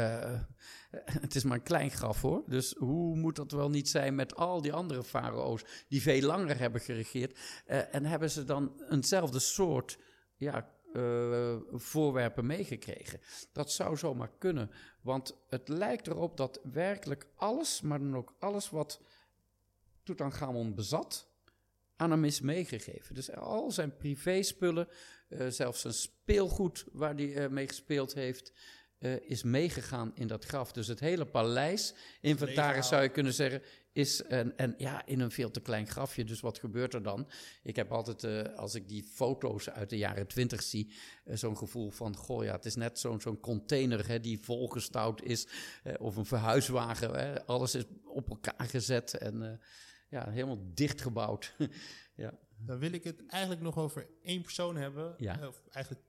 [1.26, 2.44] Het is maar een klein graf hoor.
[2.48, 6.60] Dus hoe moet dat wel niet zijn met al die andere farao's die veel langer
[6.60, 7.40] hebben geregeerd?
[7.66, 9.98] Eh, en hebben ze dan eenzelfde soort
[10.36, 13.20] ja, eh, voorwerpen meegekregen?
[13.52, 14.72] Dat zou zomaar kunnen.
[15.02, 19.02] Want het lijkt erop dat werkelijk alles, maar dan ook alles wat
[20.04, 21.28] Tutankhamon bezat,
[21.96, 23.16] aan hem is meegegeven.
[23.16, 24.88] Dus al zijn privéspullen,
[25.30, 28.54] eh, zelfs zijn speelgoed waar hij mee gespeeld heeft,
[29.06, 30.72] eh, is meegegaan in dat graf.
[30.72, 35.32] Dus het hele paleis, inventaris zou je kunnen zeggen, is en, en ja, in een
[35.32, 36.24] veel te klein grafje.
[36.24, 37.28] Dus wat gebeurt er dan?
[37.64, 40.94] Ik heb altijd, eh, als ik die foto's uit de jaren twintig zie,
[41.24, 45.22] eh, zo'n gevoel van, goh ja, het is net zo'n zo'n container hè, die volgestouwd
[45.22, 45.48] is,
[45.98, 47.16] of een verhuiswagen.
[47.16, 49.60] Hè, alles is op elkaar gezet en
[50.10, 51.56] ja, helemaal dichtgebouwd.
[52.16, 52.34] ja.
[52.58, 55.48] Dan wil ik het eigenlijk nog over één persoon hebben, Ja.
[55.48, 56.06] of eigenlijk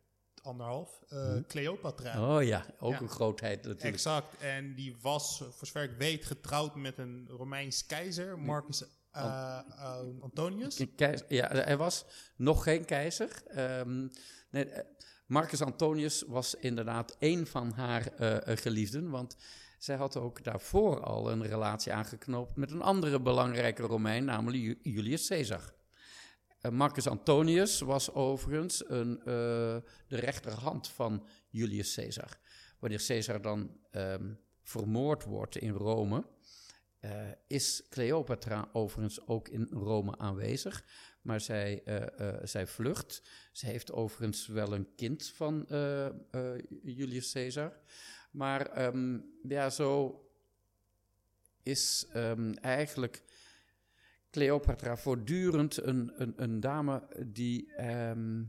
[0.46, 1.42] anderhalf, eh, Mhm.
[1.46, 2.36] Cleopatra.
[2.36, 3.00] Oh ja, ook Ja.
[3.00, 3.82] een grootheid natuurlijk.
[3.94, 4.36] Exact.
[4.40, 9.98] En die was, voor zover ik weet, getrouwd met een Romeins keizer, Marcus eh, eh,
[10.20, 10.84] Antonius.
[10.96, 12.04] Keizer- ja, hij was
[12.36, 13.42] nog geen keizer.
[13.46, 14.06] Ehm,
[14.50, 14.84] nee, eh,
[15.26, 18.12] Marcus Antonius was inderdaad één van haar
[18.44, 19.36] geliefden, want
[19.78, 24.78] zij had ook daarvoor al een relatie aangeknoopt met een andere belangrijke Romein, namelijk Ju-
[24.82, 25.74] Julius Caesar.
[26.66, 29.24] Eh, Marcus Antonius was overigens een, eh,
[30.06, 32.38] de rechterhand van Julius Caesar.
[32.78, 36.26] Wanneer Caesar dan ehm, vermoord wordt in Rome,
[37.00, 40.84] eh, is Cleopatra overigens ook in Rome aanwezig.
[41.22, 41.82] Maar zij,
[42.42, 43.22] zij vlucht.
[43.52, 45.64] Ze heeft overigens wel een kind van
[46.82, 47.80] Julius Caesar.
[48.30, 50.20] Maar ehm, ja, zo
[51.62, 53.22] is ehm, eigenlijk
[54.36, 58.44] Cleopatra voortdurend een, een, een dame die ehm,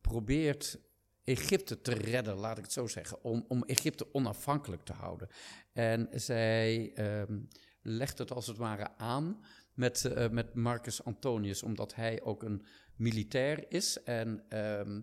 [0.00, 0.78] probeert
[1.24, 5.28] Egypte te redden, laat ik het zo zeggen, om, om Egypte onafhankelijk te houden.
[5.72, 7.38] En zij ehm,
[7.82, 9.44] legt het als het ware aan
[9.74, 14.02] met, eh, met Marcus Antonius, omdat hij ook een militair is.
[14.02, 15.00] En ehm,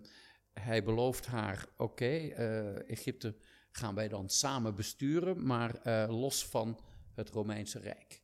[0.52, 3.36] hij belooft haar: oké, eh, Egypte
[3.70, 6.80] gaan wij dan samen besturen, maar eh, los van
[7.14, 8.23] het Romeinse Rijk.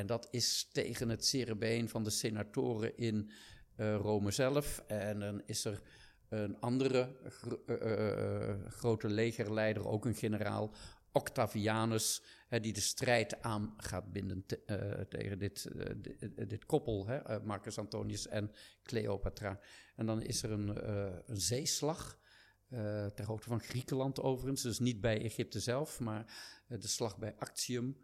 [0.00, 3.30] En dat is tegen het cerebeen van de senatoren in
[3.76, 4.84] eh, Rome zelf.
[4.86, 5.82] En dan is er
[6.28, 7.16] een andere
[7.66, 10.74] eh, eh, grote legerleider, ook een generaal,
[11.12, 15.68] Octavianus, hè, die de strijd aan gaat binden te- tegen dit,
[16.48, 18.50] dit, koppel, hè, Marcus Antonius en
[18.82, 19.60] Cleopatra.
[19.96, 20.88] En dan is er een,
[21.30, 22.18] een zeeslag.
[23.14, 26.24] ter hoogte van Griekenland overigens, dus niet bij Egypte zelf, maar
[26.68, 27.96] de slag bij Actium.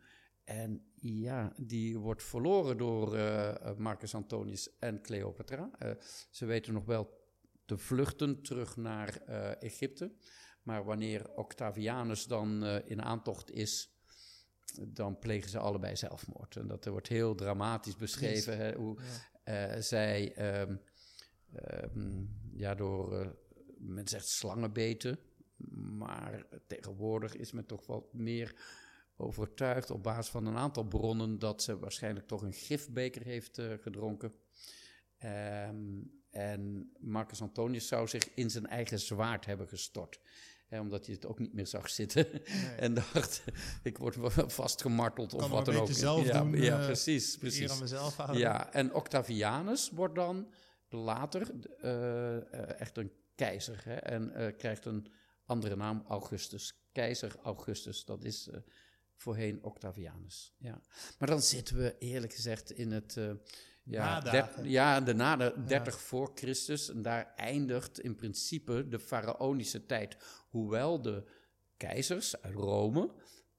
[0.46, 5.70] En ja, die wordt verloren door eh, eh, Marcus Antonius en Cleopatra.
[5.78, 5.90] Eh,
[6.30, 7.24] ze weten nog wel
[7.64, 9.16] te vluchten terug naar
[9.60, 10.12] Egypte.
[10.62, 13.90] Maar wanneer Octavianus dan in aantocht is,
[14.88, 16.56] dan plegen ze allebei zelfmoord.
[16.56, 18.98] En dat wordt heel dramatisch beschreven, hè, hoe
[19.78, 20.76] zij ehm,
[21.52, 23.36] ehm, ja, door,
[23.78, 25.18] men zegt slangenbeten,
[25.98, 28.54] maar tegenwoordig is men toch wat meer
[29.16, 33.72] overtuigd op basis van een aantal bronnen dat ze waarschijnlijk toch een gifbeker heeft uh,
[33.80, 34.32] gedronken.
[35.68, 40.20] Um, en Marcus Antonius zou zich in zijn eigen zwaard hebben gestort.
[40.66, 42.26] Hè, omdat hij het ook niet meer zag zitten.
[42.32, 42.74] Nee.
[42.86, 43.44] en dacht,
[43.82, 44.16] ik word
[44.52, 45.88] vastgemarteld of wat dan ook.
[45.90, 47.36] Zelf ja, doen, ja, uh, precies.
[47.36, 47.70] precies.
[47.70, 48.38] aan mezelf houden.
[48.38, 50.52] Ja, en Octavianus wordt dan
[50.88, 51.50] later
[51.84, 53.80] uh, echt een keizer.
[53.84, 55.12] Hè, en krijgt een
[55.44, 56.84] andere naam, Augustus.
[56.92, 58.50] Keizer Augustus, dat is
[59.16, 60.54] voorheen Octavianus.
[60.58, 60.80] Ja.
[61.18, 63.16] Maar dan zitten we eerlijk gezegd in het
[63.86, 66.00] ja, der, ja, de na de 30 ja.
[66.00, 66.90] voor Christus.
[66.90, 70.16] En daar eindigt in principe de faraonische tijd.
[70.48, 71.24] Hoewel de
[71.76, 73.10] keizers uit Rome,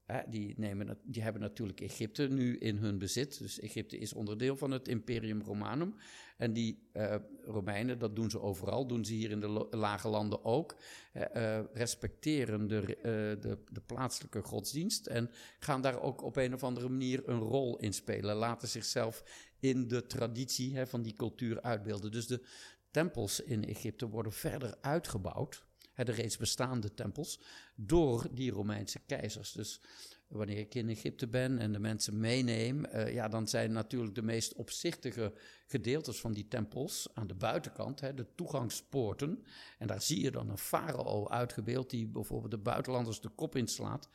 [0.04, 3.38] hè, die, nemen, die hebben natuurlijk Egypte nu in hun bezit.
[3.38, 5.94] Dus Egypte is onderdeel van het Imperium Romanum.
[6.38, 7.14] En die uh,
[7.44, 10.76] Romeinen, dat doen ze overal, doen ze hier in de lage landen ook.
[11.14, 12.98] Uh, respecteren de,
[13.40, 17.78] de, de, plaatselijke godsdienst en gaan daar ook op een of andere manier een rol
[17.78, 18.36] in spelen.
[18.36, 19.24] Laten zichzelf
[19.60, 22.10] in de traditie hè, van die cultuur uitbeelden.
[22.10, 22.44] Dus de
[22.90, 25.66] tempels in Egypte worden verder uitgebouwd,
[26.04, 27.40] de reeds bestaande tempels,
[27.74, 29.52] door die Romeinse keizers.
[29.52, 29.80] Dus
[30.28, 34.22] wanneer ik in Egypte ben en de mensen meeneem, uh, ja, dan zijn natuurlijk de
[34.22, 35.32] meest opzichtige
[35.66, 39.44] gedeeltes van die tempels aan de buitenkant, hè, de toegangspoorten.
[39.78, 44.08] En daar zie je dan een farao uitgebeeld die bijvoorbeeld de buitenlanders de kop inslaat.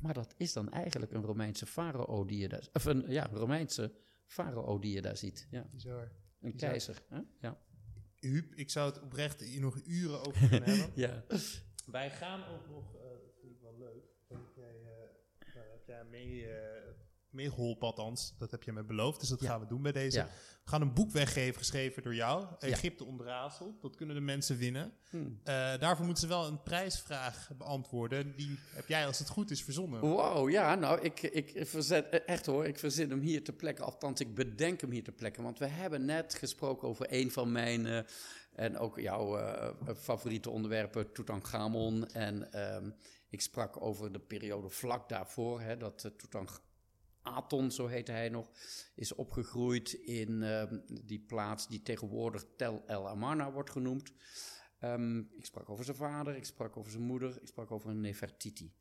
[0.00, 3.92] Maar dat is dan eigenlijk een Romeinse farao die je daar, of een ja, Romeinse
[4.26, 5.46] farao die je daar ziet.
[5.50, 5.66] Ja.
[5.70, 6.02] Bizar.
[6.40, 6.68] Een Bizar.
[6.68, 7.02] keizer.
[7.08, 7.20] Hè?
[7.40, 7.58] Ja.
[8.28, 10.92] Huub, ik zou het oprecht hier nog uren over kunnen hebben.
[10.94, 11.24] ja.
[11.86, 16.04] Wij gaan ook nog, uh, dat vind ik wel leuk, dat jij, uh, heb jij
[16.04, 16.48] mee, uh,
[17.34, 19.48] meegeholpen althans, dat heb je me beloofd, dus dat Ja.
[19.48, 20.18] gaan we doen bij deze.
[20.18, 20.28] Ja.
[20.64, 24.92] We gaan een boek weggeven, geschreven door jou, Egypte ontraadseld, dat kunnen de mensen winnen.
[25.10, 25.40] Hmm.
[25.44, 29.62] Eh, daarvoor moeten ze wel een prijsvraag beantwoorden, die heb jij als het goed is
[29.64, 30.00] verzonnen.
[30.00, 33.82] Wow, ja, nou, ik, ik verzet, eh, echt hoor, ik verzin hem hier ter plekke.
[33.82, 35.42] Althans, ik bedenk hem hier ter plekke.
[35.42, 37.98] Want we hebben net gesproken over een van mijn, eh,
[38.54, 39.38] en ook jouw
[39.96, 42.08] favoriete onderwerpen, Tutankhamon.
[42.08, 42.90] En ehm,
[43.28, 46.40] ik sprak over de periode vlak daarvoor, hè, dat uh,
[47.24, 48.50] Tutankhaton, zo heette hij nog,
[48.94, 54.12] is opgegroeid in ehm, die plaats die tegenwoordig Tel El Amarna wordt genoemd.
[54.78, 58.74] Ehm, ik sprak over zijn vader, ik sprak over zijn moeder, ik sprak over Nefertiti.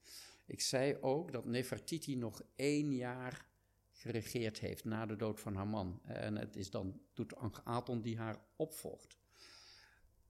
[0.45, 3.45] Ik zei ook dat Nefertiti nog één jaar
[3.91, 6.01] geregeerd heeft na de dood van haar man.
[6.03, 9.17] En het is dan Tutankhaton die haar opvolgt.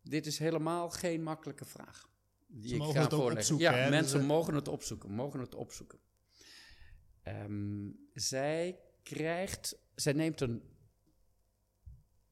[0.02, 2.10] Dit is helemaal geen makkelijke vraag.
[2.48, 3.90] Die Ze ik mogen ga het ook opzoeken, Ja, hè?
[3.90, 6.00] mensen Dus, eh, mogen het opzoeken, mogen het opzoeken.
[7.24, 10.64] Ehm, zij krijgt, zij neemt een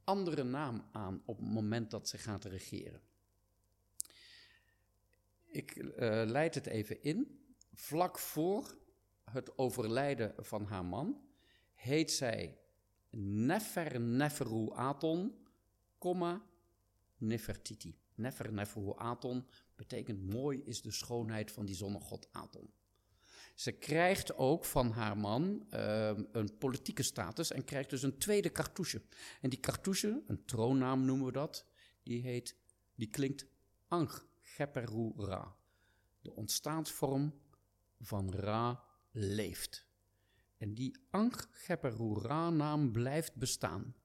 [0.03, 3.01] andere naam aan op het moment dat ze gaat regeren.
[5.45, 7.45] Ik eh, leid het even in.
[7.73, 8.77] Vlak voor
[9.23, 11.21] het overlijden van haar man
[11.73, 12.57] heet zij
[13.09, 15.35] Nefer Neferu Aton,
[17.17, 17.99] Nefertiti.
[18.15, 22.73] Nefer Neferu Aton betekent mooi is de schoonheid van die zonnegod Aton.
[23.61, 28.51] Ze krijgt ook van haar man uh, een politieke status en krijgt dus een tweede
[28.51, 29.01] cartouche.
[29.41, 31.65] En die cartouche, een troonnaam noemen we dat,
[32.03, 32.55] die heet,
[32.95, 33.45] die klinkt
[33.87, 35.55] Ang Geperu Ra.
[36.21, 37.33] De ontstaansvorm
[37.99, 39.85] van Ra leeft.
[40.57, 43.95] En die Ang Geperu Ra naam blijft bestaan.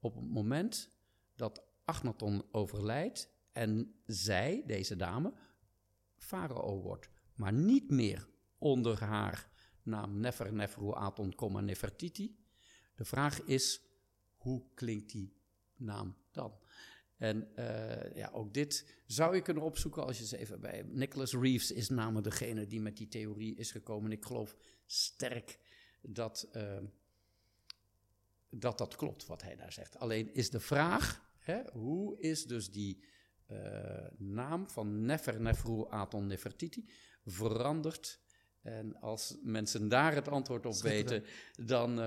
[0.00, 0.90] Op het moment
[1.34, 5.34] dat Agnaton overlijdt en zij, deze dame,
[6.16, 7.10] farao wordt.
[7.34, 8.32] Maar niet meer
[8.64, 9.48] onder haar
[9.82, 12.36] naam Nefer Neferu Aton, Nefertiti.
[12.94, 13.80] De vraag is,
[14.36, 15.36] hoe klinkt die
[15.76, 16.58] naam dan?
[17.16, 20.82] En uh, ja, ook dit zou je kunnen opzoeken als je eens even bij...
[20.86, 24.10] Nicholas Reeves is namelijk degene die met die theorie is gekomen.
[24.10, 25.58] En ik geloof sterk
[26.02, 26.78] dat, uh,
[28.50, 29.98] dat dat klopt wat hij daar zegt.
[29.98, 33.04] Alleen is de vraag, hè, hoe is dus die
[33.50, 36.88] uh, naam van Nefer Neferu Aton Nefertiti
[37.24, 38.22] veranderd...
[38.64, 41.24] En als mensen daar het antwoord op weten,
[41.64, 42.06] dan uh,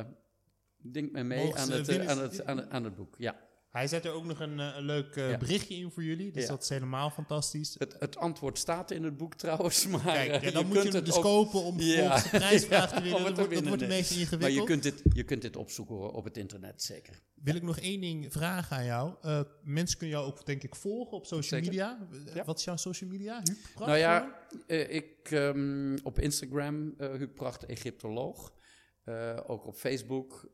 [0.77, 3.15] denk men mee aan het, uh, aan, het, aan, het, aan het boek.
[3.17, 3.46] Ja.
[3.67, 5.37] Hij zet er ook nog een, eh, een leuk eh, Ja.
[5.37, 6.31] berichtje in voor jullie.
[6.31, 6.49] Dus Ja.
[6.49, 7.75] dat is helemaal fantastisch.
[7.77, 10.81] Het, het antwoord staat in het boek trouwens, maar Kijk, eh, ja, dan moet je
[10.81, 12.15] kunt hem het dus ook- kopen om Ja.
[12.21, 13.23] de prijsvraag te winnen.
[13.35, 14.53] Dat wordt, wordt een beetje Maar ingewikkeld.
[14.53, 17.21] je kunt, dit, je kunt dit opzoeken hoor, op het internet, zeker.
[17.33, 19.13] Wil ik nog één ding vragen aan jou.
[19.21, 21.67] Eh, mensen kunnen jou ook denk ik volgen op social Zeker.
[21.67, 22.07] media.
[22.45, 23.33] Wat is jouw social media?
[23.43, 28.53] Huub Pracht Nou ja, ik ehm, op Instagram, Huub Pracht, Egyptoloog.
[29.45, 30.49] Ook op Facebook,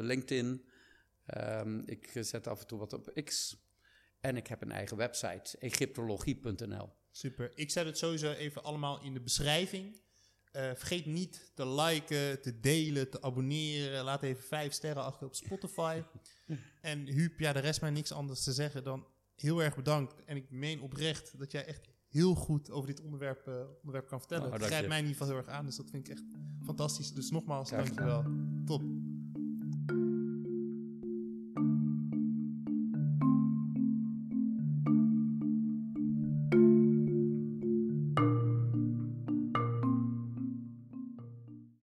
[0.00, 0.64] LinkedIn.
[1.26, 3.56] Ehm, ik zet af en toe wat op X.
[4.20, 6.92] En ik heb een eigen website, egyptologie.nl.
[7.10, 7.52] Super.
[7.54, 10.00] Ik zet het sowieso even allemaal in de beschrijving.
[10.52, 14.04] Eh, vergeet niet te liken, te delen, te abonneren.
[14.04, 16.02] Laat even vijf sterren achter op Spotify.
[16.80, 20.24] en Huub, ja, de rest mij niks anders te zeggen dan heel erg bedankt.
[20.24, 24.18] En ik meen oprecht dat jij echt heel goed over dit onderwerp, eh, onderwerp kan
[24.18, 24.46] vertellen.
[24.46, 26.24] Oh, het grijpt mij in ieder geval heel erg aan, dus dat vind ik echt
[26.64, 27.12] fantastisch.
[27.12, 28.24] Dus nogmaals, dankjewel.
[28.64, 28.82] Top.